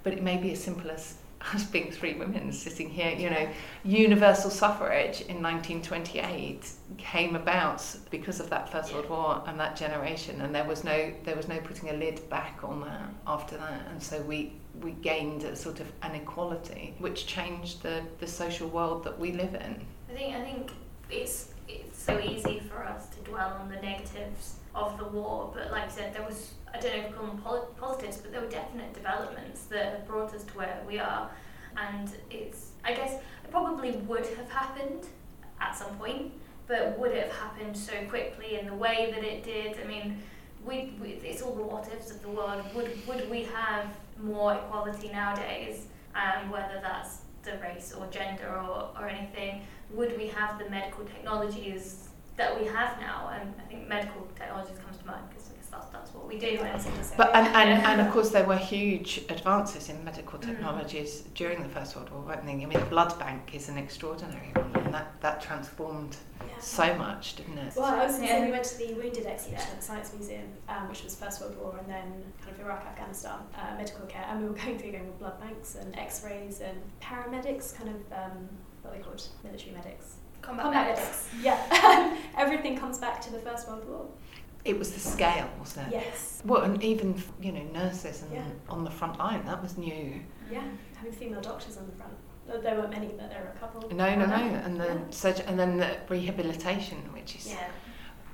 But 0.02 0.14
it 0.14 0.22
may 0.22 0.36
be 0.38 0.52
as 0.52 0.62
simple 0.62 0.90
as 0.90 1.16
us 1.54 1.64
being 1.64 1.90
three 1.90 2.14
women 2.14 2.52
sitting 2.52 2.88
here, 2.88 3.10
you 3.10 3.28
know, 3.28 3.48
universal 3.84 4.50
suffrage 4.50 5.20
in 5.22 5.42
1928 5.42 6.70
came 6.96 7.36
about 7.36 7.84
because 8.10 8.40
of 8.40 8.48
that 8.50 8.70
First 8.70 8.94
World 8.94 9.10
War 9.10 9.42
and 9.46 9.58
that 9.60 9.76
generation, 9.76 10.40
and 10.40 10.54
there 10.54 10.64
was 10.64 10.84
no 10.84 11.12
there 11.24 11.36
was 11.36 11.48
no 11.48 11.58
putting 11.58 11.90
a 11.90 11.94
lid 11.94 12.28
back 12.30 12.60
on 12.62 12.80
that 12.82 13.10
after 13.26 13.56
that, 13.58 13.86
and 13.90 14.02
so 14.02 14.20
we 14.22 14.54
we 14.80 14.92
gained 14.92 15.44
a 15.44 15.54
sort 15.54 15.80
of 15.80 15.92
an 16.02 16.14
equality 16.14 16.94
which 16.98 17.26
changed 17.26 17.82
the 17.82 18.02
the 18.18 18.26
social 18.26 18.68
world 18.68 19.04
that 19.04 19.18
we 19.18 19.32
live 19.32 19.54
in. 19.54 19.84
I 20.14 20.16
think 20.16 20.36
I 20.36 20.40
think 20.42 20.70
it's 21.10 21.48
it's 21.66 22.00
so 22.00 22.20
easy 22.20 22.60
for 22.60 22.84
us 22.84 23.08
to 23.08 23.18
dwell 23.28 23.58
on 23.60 23.68
the 23.68 23.76
negatives 23.76 24.56
of 24.74 24.96
the 24.96 25.06
war, 25.06 25.50
but 25.52 25.72
like 25.72 25.84
I 25.84 25.88
said, 25.88 26.14
there 26.14 26.22
was 26.24 26.52
I 26.72 26.78
don't 26.78 26.96
know 26.96 27.02
if 27.02 27.10
you 27.10 27.16
call 27.16 27.26
them 27.56 27.66
positives, 27.76 28.18
but 28.18 28.30
there 28.30 28.40
were 28.40 28.48
definite 28.48 28.94
developments 28.94 29.64
that 29.64 29.86
have 29.86 30.06
brought 30.06 30.32
us 30.32 30.44
to 30.44 30.52
where 30.56 30.80
we 30.86 31.00
are, 31.00 31.28
and 31.76 32.12
it's 32.30 32.70
I 32.84 32.94
guess 32.94 33.14
it 33.14 33.50
probably 33.50 33.92
would 33.92 34.26
have 34.26 34.48
happened 34.48 35.08
at 35.60 35.76
some 35.76 35.96
point, 35.96 36.32
but 36.68 36.96
would 36.96 37.10
it 37.10 37.24
have 37.24 37.36
happened 37.36 37.76
so 37.76 37.94
quickly 38.08 38.58
in 38.60 38.66
the 38.66 38.74
way 38.74 39.10
that 39.12 39.24
it 39.24 39.42
did? 39.42 39.78
I 39.82 39.88
mean, 39.88 40.22
we, 40.64 40.94
we 41.02 41.08
it's 41.24 41.42
all 41.42 41.56
the 41.56 41.62
what 41.62 41.90
ifs 41.92 42.12
of 42.12 42.22
the 42.22 42.28
world. 42.28 42.62
Would 42.76 43.04
would 43.08 43.28
we 43.28 43.42
have 43.44 43.86
more 44.22 44.54
equality 44.54 45.08
nowadays? 45.08 45.86
Um, 46.14 46.50
whether 46.50 46.78
that's 46.80 47.23
the 47.44 47.58
race 47.58 47.92
or 47.96 48.06
gender 48.06 48.48
or, 48.48 48.90
or 48.98 49.08
anything, 49.08 49.62
would 49.90 50.16
we 50.16 50.26
have 50.28 50.58
the 50.58 50.68
medical 50.70 51.04
technologies 51.04 52.08
that 52.36 52.58
we 52.58 52.66
have 52.66 52.98
now? 53.00 53.30
And 53.34 53.54
I 53.58 53.62
think 53.68 53.88
medical 53.88 54.26
technologies 54.36 54.78
comes 54.84 54.98
to 54.98 55.06
mind 55.06 55.22
because 55.28 55.50
that's, 55.70 55.86
that's 55.88 56.14
what 56.14 56.26
we 56.28 56.38
do. 56.38 56.58
And, 56.62 56.82
But 57.16 57.34
and, 57.34 57.46
and, 57.48 57.68
Yeah. 57.70 57.90
and 57.90 58.00
of 58.00 58.12
course 58.12 58.30
there 58.30 58.44
were 58.44 58.56
huge 58.56 59.22
advances 59.28 59.88
in 59.88 60.04
medical 60.04 60.38
Mm. 60.38 60.46
technologies 60.46 61.22
during 61.34 61.62
the 61.62 61.68
First 61.68 61.96
World 61.96 62.10
War, 62.10 62.22
weren't 62.22 62.44
there? 62.46 62.54
I 62.54 62.66
mean, 62.66 62.70
the 62.80 62.86
blood 62.86 63.18
bank 63.18 63.54
is 63.54 63.68
an 63.68 63.78
extraordinary 63.78 64.50
one, 64.54 64.70
and 64.84 64.94
that, 64.94 65.20
that 65.20 65.40
transformed 65.42 66.16
Yeah. 66.56 66.60
so 66.62 66.94
much, 66.96 67.36
didn't 67.36 67.58
it? 67.58 67.74
Well, 67.76 67.86
I 67.86 68.04
was 68.04 68.16
going 68.16 68.28
to 68.28 68.34
Yeah. 68.34 68.40
say 68.40 68.44
we 68.46 68.50
went 68.52 68.64
to 68.64 68.78
the 68.78 68.94
Wounded 68.94 69.26
exhibition 69.26 69.66
Yeah. 69.66 69.72
at 69.74 69.80
the 69.80 69.86
Science 69.86 70.12
Museum, 70.12 70.48
um, 70.68 70.88
which 70.88 71.02
was 71.04 71.14
First 71.16 71.40
World 71.40 71.56
War 71.58 71.76
and 71.78 71.88
then 71.88 72.32
kind 72.42 72.52
of 72.54 72.60
Iraq, 72.60 72.84
Afghanistan, 72.86 73.38
uh, 73.54 73.74
medical 73.76 74.06
care, 74.06 74.24
and 74.28 74.40
we 74.42 74.48
were 74.48 74.54
going 74.54 74.78
through 74.78 74.92
going 74.92 75.06
with 75.06 75.18
blood 75.18 75.40
banks 75.40 75.74
and 75.76 75.96
X-rays 75.98 76.60
and 76.60 76.76
paramedics, 77.00 77.74
kind 77.76 77.90
of 77.90 77.96
um, 78.12 78.48
what 78.82 78.92
are 78.92 78.96
they 78.98 79.02
called, 79.02 79.22
military 79.42 79.72
medics, 79.72 80.16
combat, 80.42 80.64
combat 80.64 80.86
medics. 80.96 81.28
medics. 81.32 81.44
Yeah, 81.44 82.16
everything 82.36 82.76
comes 82.76 82.98
back 82.98 83.20
to 83.22 83.32
the 83.32 83.38
First 83.38 83.68
World 83.68 83.88
War. 83.88 84.06
It 84.64 84.78
was 84.78 84.92
the 84.94 85.00
scale, 85.00 85.48
wasn't 85.58 85.88
it? 85.88 85.92
Yes. 85.92 86.40
Well, 86.44 86.62
and 86.62 86.82
even 86.82 87.22
you 87.40 87.52
know 87.52 87.62
nurses 87.64 88.22
and 88.22 88.32
Yeah. 88.32 88.44
on 88.70 88.82
the 88.84 88.90
front 88.90 89.18
line, 89.18 89.44
that 89.44 89.60
was 89.62 89.76
new. 89.76 90.20
Yeah, 90.50 90.62
having 90.96 91.12
female 91.12 91.42
doctors 91.42 91.76
on 91.76 91.86
the 91.86 91.92
front. 91.92 92.14
There 92.46 92.74
weren't 92.76 92.90
many, 92.90 93.08
but 93.08 93.30
there 93.30 93.40
were 93.42 93.48
a 93.48 93.58
couple. 93.58 93.88
No, 93.94 94.14
no, 94.14 94.26
no, 94.26 94.34
and 94.34 94.80
the 94.80 95.00
Yeah. 95.22 95.42
and 95.46 95.58
then 95.58 95.78
the 95.78 95.96
rehabilitation, 96.08 96.98
which 97.12 97.36
is 97.36 97.48
Yeah. 97.52 97.68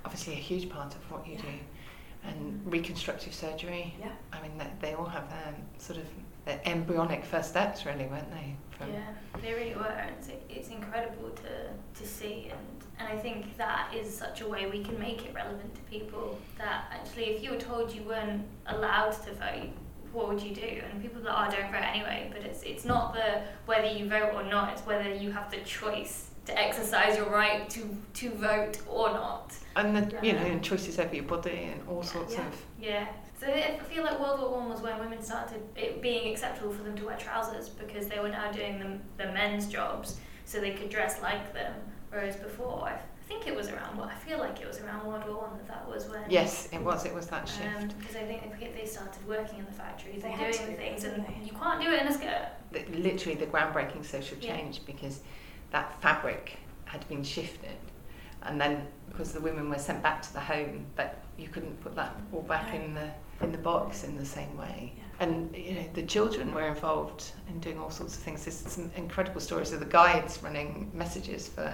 obviously 0.04 0.34
a 0.34 0.36
huge 0.36 0.68
part 0.68 0.94
of 0.94 1.10
what 1.10 1.26
you 1.26 1.34
Yeah. 1.34 1.42
do, 1.42 2.28
and 2.28 2.60
reconstructive 2.72 3.32
surgery. 3.34 3.94
Yeah. 4.00 4.12
I 4.32 4.42
mean, 4.42 4.58
they, 4.58 4.66
they 4.80 4.94
all 4.94 5.06
have 5.06 5.28
their 5.30 5.54
sort 5.78 5.98
of 5.98 6.06
their 6.44 6.60
embryonic 6.64 7.24
first 7.24 7.50
steps, 7.50 7.84
really, 7.86 8.06
weren't 8.06 8.30
they? 8.32 8.56
From 8.70 8.92
Yeah, 8.92 9.02
they 9.42 9.52
really 9.52 9.74
were, 9.74 9.84
and 9.86 10.10
it's, 10.18 10.28
it's 10.48 10.68
incredible 10.70 11.28
to, 11.30 12.00
to 12.02 12.06
see, 12.08 12.50
and, 12.50 12.84
and 12.98 13.08
I 13.08 13.20
think 13.20 13.56
that 13.58 13.92
is 13.94 14.16
such 14.16 14.40
a 14.40 14.48
way 14.48 14.66
we 14.66 14.82
can 14.82 14.98
make 14.98 15.26
it 15.26 15.34
relevant 15.34 15.74
to 15.74 15.80
people. 15.82 16.38
That 16.56 16.84
actually, 16.90 17.24
if 17.26 17.42
you 17.42 17.50
were 17.50 17.58
told 17.58 17.92
you 17.94 18.02
weren't 18.04 18.42
allowed 18.66 19.12
to 19.26 19.34
vote, 19.34 19.68
what 20.12 20.28
would 20.28 20.42
you 20.42 20.54
do? 20.54 20.82
And 20.90 21.00
people 21.02 21.22
that 21.22 21.30
are 21.30 21.46
like, 21.48 21.58
oh, 21.58 21.60
don't 21.62 21.72
vote 21.72 21.82
anyway. 21.82 22.30
But 22.32 22.42
it's 22.42 22.62
it's 22.62 22.84
not 22.84 23.14
the 23.14 23.42
whether 23.66 23.86
you 23.88 24.08
vote 24.08 24.32
or 24.34 24.42
not; 24.42 24.72
it's 24.72 24.82
whether 24.86 25.08
you 25.12 25.30
have 25.32 25.50
the 25.50 25.58
choice 25.58 26.30
to 26.46 26.58
exercise 26.58 27.16
your 27.16 27.30
right 27.30 27.68
to 27.70 27.88
to 28.14 28.30
vote 28.30 28.78
or 28.88 29.10
not. 29.10 29.54
and 29.76 29.96
the 29.96 30.18
you 30.26 30.32
know 30.32 30.40
and 30.40 30.62
choices 30.64 30.98
over 30.98 31.14
your 31.14 31.24
body 31.24 31.70
and 31.72 31.86
all 31.88 32.02
sorts 32.02 32.34
Yeah. 32.34 32.46
of 32.46 32.64
Yeah. 32.80 33.06
So 33.38 33.46
I 33.46 33.78
feel 33.88 34.04
like 34.04 34.20
World 34.20 34.40
War 34.40 34.50
One 34.60 34.68
was 34.68 34.82
when 34.82 34.98
women 34.98 35.22
started 35.22 35.62
it 35.74 36.02
being 36.02 36.30
acceptable 36.32 36.72
for 36.72 36.82
them 36.82 36.94
to 36.96 37.06
wear 37.06 37.16
trousers 37.16 37.70
because 37.70 38.06
they 38.06 38.18
were 38.18 38.28
now 38.28 38.52
doing 38.52 38.78
the, 38.78 39.24
the 39.24 39.32
men's 39.32 39.66
jobs, 39.66 40.18
so 40.44 40.60
they 40.60 40.72
could 40.72 40.90
dress 40.90 41.22
like 41.22 41.54
them. 41.54 41.72
Whereas 42.10 42.36
before, 42.36 42.82
I 42.84 42.98
think 43.30 43.46
it 43.46 43.54
was 43.56 43.68
around 43.68 43.96
what 43.96 44.08
I 44.08 44.14
feel 44.16 44.38
like 44.38 44.60
it 44.60 44.66
was 44.66 44.80
around 44.80 45.06
World 45.06 45.24
War 45.26 45.42
One 45.48 45.56
that 45.58 45.68
that 45.68 45.88
was 45.88 46.08
when. 46.08 46.20
Yes, 46.28 46.68
it 46.72 46.82
was. 46.82 47.04
It 47.06 47.14
was 47.14 47.26
that 47.28 47.42
um, 47.42 47.46
shift. 47.46 47.98
Because 47.98 48.16
I 48.16 48.24
think 48.24 48.58
they, 48.58 48.68
they 48.78 48.86
started 48.86 49.26
working 49.26 49.60
in 49.60 49.64
the 49.66 49.72
factories 49.72 50.22
They 50.22 50.32
and 50.32 50.38
doing 50.40 50.52
to, 50.52 50.76
things, 50.76 51.04
and 51.04 51.24
they? 51.24 51.36
you 51.44 51.52
can't 51.52 51.80
do 51.80 51.90
it 51.90 52.00
in 52.02 52.08
a 52.08 52.12
skirt. 52.12 52.48
the, 52.72 52.84
literally 52.98 53.38
the 53.38 53.46
groundbreaking 53.46 54.04
social 54.04 54.36
Yeah. 54.40 54.56
change 54.56 54.84
because 54.84 55.20
that 55.70 56.00
fabric 56.02 56.56
had 56.84 57.06
been 57.08 57.22
shifted 57.22 57.76
and 58.42 58.60
then 58.60 58.86
because 59.08 59.32
the 59.32 59.40
women 59.40 59.68
were 59.70 59.78
sent 59.78 60.02
back 60.02 60.22
to 60.22 60.32
the 60.32 60.40
home 60.40 60.84
but 60.96 61.22
you 61.38 61.46
couldn't 61.48 61.80
put 61.82 61.94
that 61.94 62.16
all 62.32 62.42
back 62.42 62.72
No. 62.74 62.80
in 62.80 62.94
the 62.94 63.08
in 63.42 63.52
the 63.52 63.58
box 63.58 64.02
in 64.02 64.16
the 64.16 64.24
same 64.24 64.56
way 64.56 64.92
Yeah. 64.96 65.02
and 65.26 65.54
you 65.56 65.74
know 65.76 65.84
the 65.94 66.02
children 66.02 66.52
were 66.52 66.66
involved 66.66 67.22
in 67.48 67.60
doing 67.60 67.78
all 67.78 67.90
sorts 67.90 68.16
of 68.16 68.22
things 68.24 68.44
there's 68.44 68.56
some 68.56 68.90
incredible 68.96 69.40
stories 69.40 69.70
of 69.72 69.78
the 69.78 69.86
guides 69.86 70.42
running 70.42 70.90
messages 70.92 71.46
for 71.48 71.68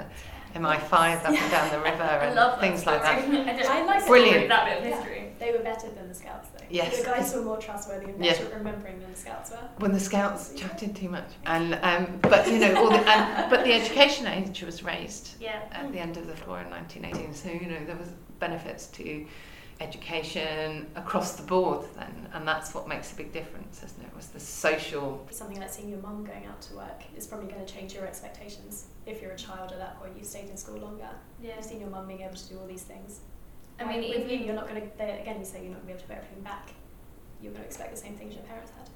MI5 0.60 0.92
up 1.24 1.28
and 1.30 1.50
down 1.50 1.70
the 1.70 1.78
river 1.90 2.02
I 2.02 2.26
and 2.26 2.34
love 2.34 2.58
things 2.60 2.86
like 2.86 3.02
that 3.02 3.18
I, 3.70 3.80
I 3.80 3.84
like 3.84 4.06
Brilliant. 4.06 4.48
that 4.48 4.82
bit 4.82 4.92
of 4.92 5.06
Yeah. 5.06 5.22
They 5.38 5.52
were 5.52 5.58
better 5.58 5.90
than 5.90 6.08
the 6.08 6.14
scouts, 6.14 6.48
though. 6.48 6.64
Yes. 6.70 6.98
The 6.98 7.04
guys 7.04 7.34
were 7.34 7.42
more 7.42 7.58
trustworthy 7.58 8.06
and 8.06 8.24
Yeah. 8.24 8.32
better 8.32 8.46
at 8.46 8.54
remembering 8.54 9.00
than 9.00 9.10
the 9.12 9.18
scouts 9.18 9.50
were. 9.50 9.58
when 9.78 9.92
the 9.92 10.00
scouts 10.00 10.54
chatted 10.54 10.96
too 10.96 11.10
much 11.10 11.28
and 11.44 11.78
um, 11.82 12.18
but 12.22 12.46
you 12.50 12.58
know 12.58 12.74
all 12.76 12.88
the, 12.90 12.96
and, 13.08 13.50
but 13.50 13.62
the 13.64 13.72
education 13.72 14.26
age 14.26 14.62
was 14.62 14.82
raised 14.82 15.34
Yeah. 15.40 15.60
at 15.72 15.92
the 15.92 15.98
end 15.98 16.16
of 16.16 16.26
the 16.26 16.34
war 16.46 16.60
in 16.60 16.70
1918. 16.70 17.34
So 17.34 17.50
you 17.50 17.68
know 17.70 17.84
there 17.84 17.96
was 17.96 18.08
benefits 18.38 18.86
to 18.88 19.26
education 19.80 20.86
across 20.96 21.32
the 21.36 21.42
board 21.42 21.86
then, 21.96 22.14
and 22.36 22.46
that's 22.46 22.74
what 22.74 22.86
makes 22.86 23.12
a 23.12 23.16
big 23.16 23.32
difference, 23.32 23.82
isn't 23.82 24.02
it? 24.04 24.14
Was 24.14 24.26
the 24.28 24.38
social. 24.38 25.26
Something 25.30 25.58
like 25.58 25.70
seeing 25.70 25.88
your 25.88 26.00
mum 26.00 26.22
going 26.22 26.44
out 26.44 26.60
to 26.62 26.74
work 26.74 27.00
is 27.16 27.26
probably 27.26 27.50
going 27.50 27.64
to 27.64 27.72
change 27.72 27.94
your 27.94 28.06
expectations. 28.06 28.88
If 29.06 29.22
you're 29.22 29.30
a 29.32 29.36
child 29.38 29.72
at 29.72 29.78
that 29.78 29.98
point, 29.98 30.12
you've 30.18 30.26
stayed 30.26 30.50
in 30.50 30.56
school 30.58 30.76
longer. 30.78 31.08
Yeah. 31.42 31.56
You've 31.56 31.64
seen 31.64 31.80
your 31.80 31.88
mum 31.88 32.06
being 32.06 32.20
able 32.20 32.34
to 32.34 32.48
do 32.48 32.58
all 32.58 32.66
these 32.66 32.82
things. 32.82 33.20
I 33.80 33.84
mean, 33.84 34.00
with 34.00 34.18
even- 34.18 34.28
you, 34.28 34.36
you're 34.46 34.54
not 34.54 34.68
going 34.68 34.82
to. 34.82 35.02
Again, 35.22 35.38
you 35.38 35.46
say 35.46 35.62
you're 35.62 35.72
not 35.72 35.86
going 35.86 35.86
to 35.86 35.86
be 35.86 35.92
able 35.92 36.00
to 36.02 36.06
put 36.08 36.16
everything 36.18 36.42
back. 36.42 36.68
You're 37.40 37.52
going 37.52 37.62
to 37.62 37.68
expect 37.68 37.90
the 37.94 38.00
same 38.00 38.16
things 38.16 38.34
your 38.34 38.44
parents 38.44 38.70
had. 38.76 38.90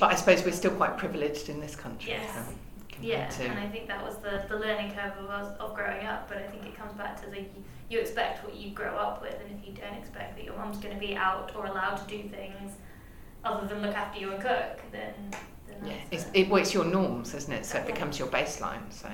But 0.00 0.12
I 0.12 0.14
suppose 0.14 0.42
we're 0.44 0.52
still 0.52 0.70
quite 0.72 0.96
privileged 0.96 1.50
in 1.50 1.60
this 1.60 1.76
country. 1.76 2.12
Yes. 2.12 2.34
um, 2.38 2.54
compared 2.88 3.04
Yeah, 3.12 3.28
to- 3.28 3.44
and 3.44 3.58
I 3.58 3.68
think 3.68 3.88
that 3.88 4.02
was 4.02 4.16
the, 4.18 4.44
the 4.48 4.56
learning 4.58 4.92
curve 4.94 5.12
of 5.22 5.28
us 5.28 5.54
of 5.60 5.74
growing 5.74 6.06
up. 6.06 6.28
But 6.28 6.38
I 6.38 6.46
think 6.46 6.64
it 6.64 6.76
comes 6.78 6.94
back 6.94 7.20
to 7.24 7.28
the 7.30 7.44
you 7.90 7.98
expect 7.98 8.44
what 8.44 8.54
you 8.54 8.70
grow 8.70 8.96
up 8.96 9.20
with, 9.20 9.34
and 9.34 9.58
if 9.58 9.66
you 9.66 9.74
don't 9.74 9.94
expect 9.94 10.36
that 10.36 10.44
your 10.44 10.56
mum's 10.56 10.78
going 10.78 10.94
to 10.94 11.00
be 11.00 11.16
out 11.16 11.52
or 11.56 11.66
allowed 11.66 11.96
to 11.96 12.06
do 12.06 12.28
things 12.28 12.72
other 13.44 13.66
than 13.66 13.82
look 13.82 13.96
after 13.96 14.20
you 14.20 14.32
and 14.32 14.40
cook, 14.40 14.80
then, 14.92 15.12
then 15.66 15.76
yeah, 15.84 15.94
it's, 16.10 16.26
it, 16.32 16.48
well, 16.48 16.62
it's 16.62 16.72
your 16.72 16.84
norms, 16.84 17.34
isn't 17.34 17.52
it? 17.52 17.66
So 17.66 17.78
it 17.78 17.86
becomes 17.86 18.18
your 18.18 18.28
baseline. 18.28 18.90
So, 18.90 19.10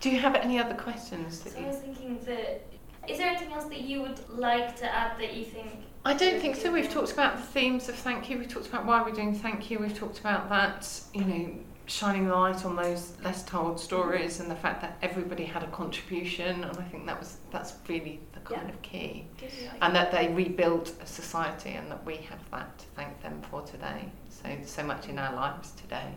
do 0.00 0.10
you 0.10 0.18
have 0.18 0.34
any 0.34 0.58
other 0.58 0.74
questions 0.74 1.40
that 1.40 1.54
So 1.54 1.58
I 1.58 1.62
you? 1.62 1.66
was 1.68 1.76
thinking 1.78 2.20
that 2.26 2.66
is 3.08 3.16
there 3.16 3.28
anything 3.28 3.52
else 3.52 3.64
that 3.64 3.80
you 3.80 4.02
would 4.02 4.20
like 4.28 4.76
to 4.76 4.94
add 4.94 5.18
that 5.18 5.34
you 5.34 5.44
think? 5.46 5.70
I 6.04 6.12
don't 6.12 6.40
think 6.40 6.56
so. 6.56 6.70
We've 6.70 6.90
talked 6.90 7.12
about 7.12 7.36
the 7.36 7.42
themes 7.42 7.88
of 7.88 7.94
thank 7.94 8.28
you. 8.28 8.38
We've 8.38 8.48
talked 8.48 8.68
about 8.68 8.84
why 8.84 9.02
we're 9.02 9.14
doing 9.14 9.34
thank 9.34 9.70
you. 9.70 9.78
We've 9.78 9.96
talked 9.96 10.20
about 10.20 10.50
that, 10.50 10.88
you 11.14 11.24
know, 11.24 11.54
shining 11.88 12.28
light 12.28 12.64
on 12.64 12.76
those 12.76 13.14
less 13.24 13.42
told 13.44 13.80
stories 13.80 14.40
and 14.40 14.50
the 14.50 14.54
fact 14.54 14.82
that 14.82 14.96
everybody 15.02 15.44
had 15.44 15.62
a 15.62 15.66
contribution. 15.68 16.62
And 16.64 16.78
I 16.78 16.82
think 16.84 17.06
that 17.06 17.18
was 17.18 17.38
that's 17.50 17.74
really 17.88 18.20
the 18.34 18.40
kind 18.40 18.62
Yeah. 18.68 18.74
of 18.74 18.82
key. 18.82 19.26
Gives 19.38 19.60
you 19.60 19.68
like 19.68 19.78
And 19.82 19.96
that 19.96 20.12
they 20.12 20.28
rebuilt 20.28 20.92
a 21.02 21.06
society 21.06 21.70
and 21.70 21.90
that 21.90 22.04
we 22.04 22.16
have 22.16 22.50
that 22.50 22.78
to 22.78 22.84
thank 22.94 23.20
them 23.22 23.40
for 23.50 23.62
today. 23.62 24.10
So 24.28 24.48
so 24.64 24.82
much 24.84 25.08
in 25.08 25.18
our 25.18 25.34
lives 25.34 25.72
today, 25.72 26.14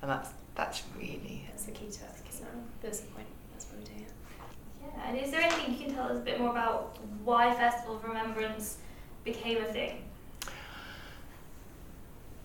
and 0.00 0.10
that's 0.10 0.30
that's 0.54 0.82
really 0.98 1.44
that's 1.48 1.64
the 1.64 1.72
key 1.72 1.86
to 1.90 2.04
it. 2.04 2.10
So 2.30 2.44
that's 2.82 3.00
the 3.00 3.08
point. 3.12 3.26
That's 3.52 3.66
what 3.66 3.78
we 3.78 3.84
do. 3.84 4.04
Yeah, 4.82 5.08
and 5.08 5.18
is 5.18 5.30
there 5.30 5.42
anything 5.42 5.74
you 5.74 5.86
can 5.86 5.94
tell 5.94 6.06
us 6.08 6.16
a 6.16 6.20
bit 6.20 6.40
more 6.40 6.50
about 6.50 6.96
why 7.22 7.54
Festival 7.54 7.96
of 7.96 8.04
Remembrance 8.04 8.78
became 9.24 9.58
a 9.58 9.64
thing? 9.66 10.02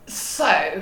So, 0.08 0.82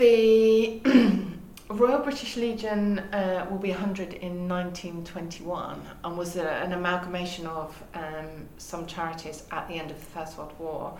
the 0.00 0.80
Royal 1.68 1.98
British 1.98 2.36
Legion 2.38 3.00
uh, 3.12 3.46
will 3.50 3.58
be 3.58 3.68
100 3.68 4.14
in 4.14 4.48
1921 4.48 5.82
and 6.02 6.16
was 6.16 6.36
a, 6.36 6.48
an 6.48 6.72
amalgamation 6.72 7.46
of 7.46 7.80
um, 7.92 8.48
some 8.56 8.86
charities 8.86 9.44
at 9.50 9.68
the 9.68 9.74
end 9.74 9.90
of 9.90 10.00
the 10.00 10.06
First 10.06 10.38
World 10.38 10.54
War. 10.58 10.98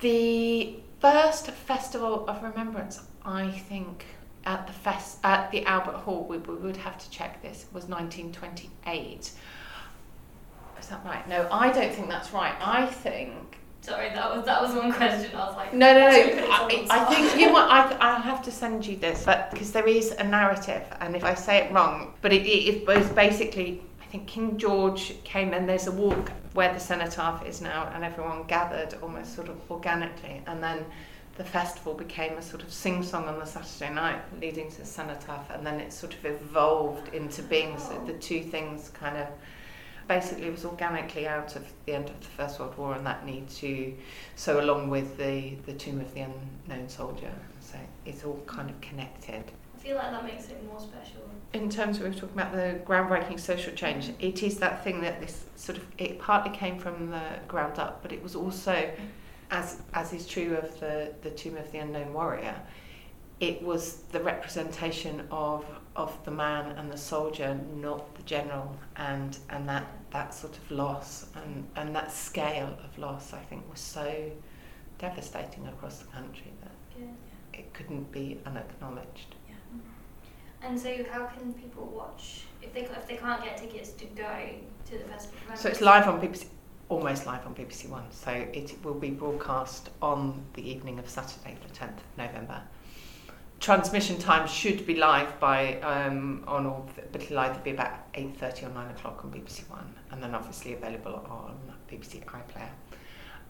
The 0.00 0.74
first 0.98 1.52
Festival 1.52 2.28
of 2.28 2.42
Remembrance, 2.42 3.00
I 3.24 3.48
think, 3.52 4.04
at 4.44 4.66
the 4.66 4.72
fest 4.72 5.18
at 5.22 5.52
the 5.52 5.64
Albert 5.64 5.98
Hall, 5.98 6.26
we, 6.28 6.38
we 6.38 6.56
would 6.56 6.76
have 6.78 6.98
to 6.98 7.08
check 7.10 7.40
this, 7.42 7.66
was 7.72 7.84
1928. 7.84 9.30
Is 10.80 10.88
that 10.88 11.04
right? 11.04 11.26
No, 11.28 11.48
I 11.50 11.70
don't 11.70 11.94
think 11.94 12.08
that's 12.08 12.32
right. 12.32 12.56
I 12.60 12.86
think 12.86 13.56
Sorry, 13.84 14.08
that 14.14 14.34
was 14.34 14.46
that 14.46 14.62
was 14.62 14.74
one 14.74 14.90
question. 14.94 15.36
I 15.36 15.46
was 15.46 15.56
like, 15.56 15.74
no, 15.74 15.92
no, 15.92 16.08
no. 16.08 16.46
I, 16.50 16.86
I 16.88 17.04
think 17.04 17.38
you 17.38 17.52
might. 17.52 17.68
I, 17.70 17.96
I'll 18.00 18.22
have 18.22 18.42
to 18.44 18.50
send 18.50 18.86
you 18.86 18.96
this, 18.96 19.24
but 19.26 19.50
because 19.50 19.72
there 19.72 19.86
is 19.86 20.12
a 20.12 20.24
narrative, 20.24 20.82
and 21.00 21.14
if 21.14 21.22
I 21.22 21.34
say 21.34 21.58
it 21.58 21.70
wrong, 21.70 22.14
but 22.22 22.32
it, 22.32 22.46
it, 22.46 22.76
it 22.76 22.86
was 22.86 23.06
basically. 23.10 23.82
I 24.00 24.06
think 24.06 24.26
King 24.26 24.56
George 24.56 25.22
came, 25.24 25.52
and 25.52 25.68
there's 25.68 25.86
a 25.86 25.92
walk 25.92 26.30
where 26.54 26.72
the 26.72 26.80
cenotaph 26.80 27.44
is 27.44 27.60
now, 27.60 27.92
and 27.94 28.04
everyone 28.04 28.44
gathered 28.44 28.94
almost 29.02 29.34
sort 29.34 29.50
of 29.50 29.60
organically, 29.70 30.40
and 30.46 30.62
then 30.62 30.86
the 31.36 31.44
festival 31.44 31.92
became 31.92 32.38
a 32.38 32.42
sort 32.42 32.62
of 32.62 32.72
sing 32.72 33.02
song 33.02 33.26
on 33.26 33.38
the 33.38 33.44
Saturday 33.44 33.92
night, 33.92 34.22
leading 34.40 34.70
to 34.70 34.78
the 34.78 34.86
cenotaph, 34.86 35.50
and 35.50 35.66
then 35.66 35.78
it 35.78 35.92
sort 35.92 36.14
of 36.14 36.24
evolved 36.24 37.12
into 37.12 37.42
being 37.42 37.76
so 37.76 38.02
the 38.06 38.14
two 38.14 38.44
things 38.44 38.90
kind 38.94 39.18
of 39.18 39.28
basically 40.08 40.46
it 40.46 40.52
was 40.52 40.64
organically 40.64 41.26
out 41.26 41.56
of 41.56 41.64
the 41.86 41.94
end 41.94 42.08
of 42.08 42.20
the 42.20 42.26
First 42.26 42.58
World 42.60 42.76
War 42.76 42.94
and 42.94 43.06
that 43.06 43.24
need 43.24 43.48
to 43.50 43.94
so 44.36 44.60
along 44.60 44.90
with 44.90 45.16
the 45.16 45.56
the 45.66 45.72
tomb 45.72 46.00
of 46.00 46.12
the 46.14 46.20
unknown 46.20 46.88
soldier 46.88 47.32
so 47.60 47.78
it's 48.04 48.24
all 48.24 48.40
kind 48.46 48.70
of 48.70 48.80
connected 48.80 49.44
I 49.74 49.78
feel 49.78 49.96
like 49.96 50.12
that 50.12 50.24
makes 50.24 50.48
it 50.48 50.64
more 50.66 50.80
special. 50.80 51.20
in 51.52 51.68
terms 51.68 51.98
of 51.98 52.04
we 52.04 52.08
were 52.08 52.14
talking 52.14 52.38
about 52.38 52.52
the 52.52 52.80
groundbreaking 52.86 53.38
social 53.38 53.74
change 53.74 54.10
it 54.18 54.42
is 54.42 54.58
that 54.58 54.84
thing 54.84 55.00
that 55.02 55.20
this 55.20 55.44
sort 55.56 55.78
of 55.78 55.86
it 55.98 56.18
partly 56.18 56.54
came 56.56 56.78
from 56.78 57.10
the 57.10 57.22
ground 57.48 57.78
up 57.78 58.02
but 58.02 58.12
it 58.12 58.22
was 58.22 58.34
also 58.34 58.90
as 59.50 59.82
as 59.92 60.12
is 60.12 60.26
true 60.26 60.56
of 60.56 60.78
the 60.80 61.12
the 61.22 61.30
tomb 61.30 61.56
of 61.56 61.70
the 61.72 61.78
unknown 61.78 62.12
warrior 62.12 62.54
it 63.40 63.62
was 63.62 63.96
the 64.12 64.20
representation 64.20 65.26
of 65.30 65.64
of 65.96 66.12
the 66.24 66.30
man 66.30 66.72
and 66.72 66.90
the 66.90 66.96
soldier, 66.96 67.58
not 67.76 68.14
the 68.16 68.22
general, 68.22 68.74
and 68.96 69.38
and 69.50 69.68
that 69.68 69.86
that 70.10 70.34
sort 70.34 70.56
of 70.56 70.70
loss 70.70 71.26
and 71.36 71.66
and 71.76 71.94
that 71.94 72.10
scale 72.10 72.76
of 72.84 72.98
loss, 72.98 73.32
I 73.32 73.38
think, 73.40 73.68
was 73.70 73.80
so 73.80 74.30
devastating 74.98 75.66
across 75.68 75.98
the 75.98 76.06
country 76.06 76.52
that 76.62 76.72
Yeah. 77.00 77.06
it 77.60 77.72
couldn't 77.74 78.10
be 78.12 78.40
unacknowledged. 78.46 79.34
And 80.62 80.80
so, 80.80 81.04
how 81.12 81.26
can 81.26 81.52
people 81.52 81.84
watch 81.86 82.44
if 82.62 82.72
they 82.72 82.82
if 82.82 83.06
they 83.06 83.16
can't 83.16 83.42
get 83.44 83.58
tickets 83.58 83.90
to 83.92 84.06
go 84.06 84.48
to 84.86 84.92
the 84.98 85.04
festival? 85.04 85.38
So 85.56 85.68
it's 85.68 85.82
live 85.82 86.08
on 86.08 86.20
BBC, 86.20 86.46
almost 86.88 87.26
live 87.26 87.44
on 87.46 87.54
BBC 87.54 87.88
One. 87.90 88.10
So 88.10 88.30
it 88.30 88.74
will 88.82 88.94
be 88.94 89.10
broadcast 89.10 89.90
on 90.00 90.42
the 90.54 90.66
evening 90.66 90.98
of 90.98 91.08
Saturday, 91.08 91.58
the 91.68 91.74
10th 91.74 91.98
of 91.98 92.16
November. 92.16 92.62
Transmission 93.64 94.18
time 94.18 94.46
should 94.46 94.86
be 94.86 94.94
live 94.94 95.40
by 95.40 95.80
um, 95.80 96.44
on 96.46 96.66
all, 96.66 96.86
but 97.10 97.22
it'll 97.22 97.38
either 97.38 97.58
be 97.60 97.70
about 97.70 98.12
8:30 98.12 98.64
or 98.64 98.68
9 98.68 98.90
o'clock 98.90 99.24
on 99.24 99.30
BBC 99.30 99.66
One, 99.70 99.90
and 100.10 100.22
then 100.22 100.34
obviously 100.34 100.74
available 100.74 101.14
on 101.30 101.56
BBC 101.90 102.22
iPlayer. 102.26 102.68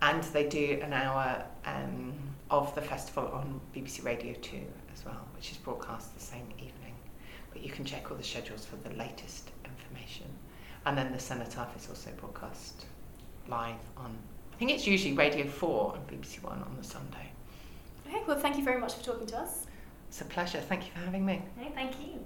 And 0.03 0.23
they 0.23 0.47
do 0.49 0.79
an 0.85 0.93
hour 0.93 1.45
um, 1.65 2.13
of 2.49 2.73
the 2.77 2.81
festival 2.81 3.25
on 3.33 3.61
BBC 3.75 4.05
Radio 4.05 4.35
2 4.35 4.61
as 4.95 5.05
well, 5.05 5.27
which 5.35 5.51
is 5.51 5.57
broadcast 5.57 6.15
the 6.15 6.25
same 6.25 6.47
evening. 6.59 6.95
But 7.53 7.65
you 7.65 7.71
can 7.71 7.85
check 7.85 8.09
all 8.09 8.17
the 8.17 8.23
schedules 8.23 8.65
for 8.65 8.77
the 8.89 8.95
latest 8.95 9.51
information. 9.65 10.27
And 10.87 10.97
then 10.97 11.11
the 11.11 11.19
Cenotaph 11.19 11.77
is 11.77 11.89
also 11.89 12.11
broadcast 12.19 12.87
live 13.49 13.83
on, 13.97 14.17
I 14.53 14.57
think 14.59 14.71
it's 14.71 14.87
usually 14.87 15.15
Radio 15.15 15.45
4 15.45 15.97
and 15.97 16.07
BBC 16.07 16.41
One 16.45 16.63
on 16.63 16.77
the 16.79 16.85
Sunday. 16.85 17.33
Okay, 18.07 18.23
well, 18.29 18.39
thank 18.39 18.57
you 18.57 18.63
very 18.63 18.81
much 18.81 18.95
for 18.95 19.03
talking 19.03 19.27
to 19.27 19.39
us. 19.39 19.67
It's 20.15 20.21
a 20.21 20.27
pleasure. 20.27 20.61
Thank 20.61 20.87
you 20.87 20.93
for 20.93 21.01
having 21.01 21.27
me. 21.27 21.43
No, 21.57 21.69
thank 21.75 21.99
you. 21.99 22.25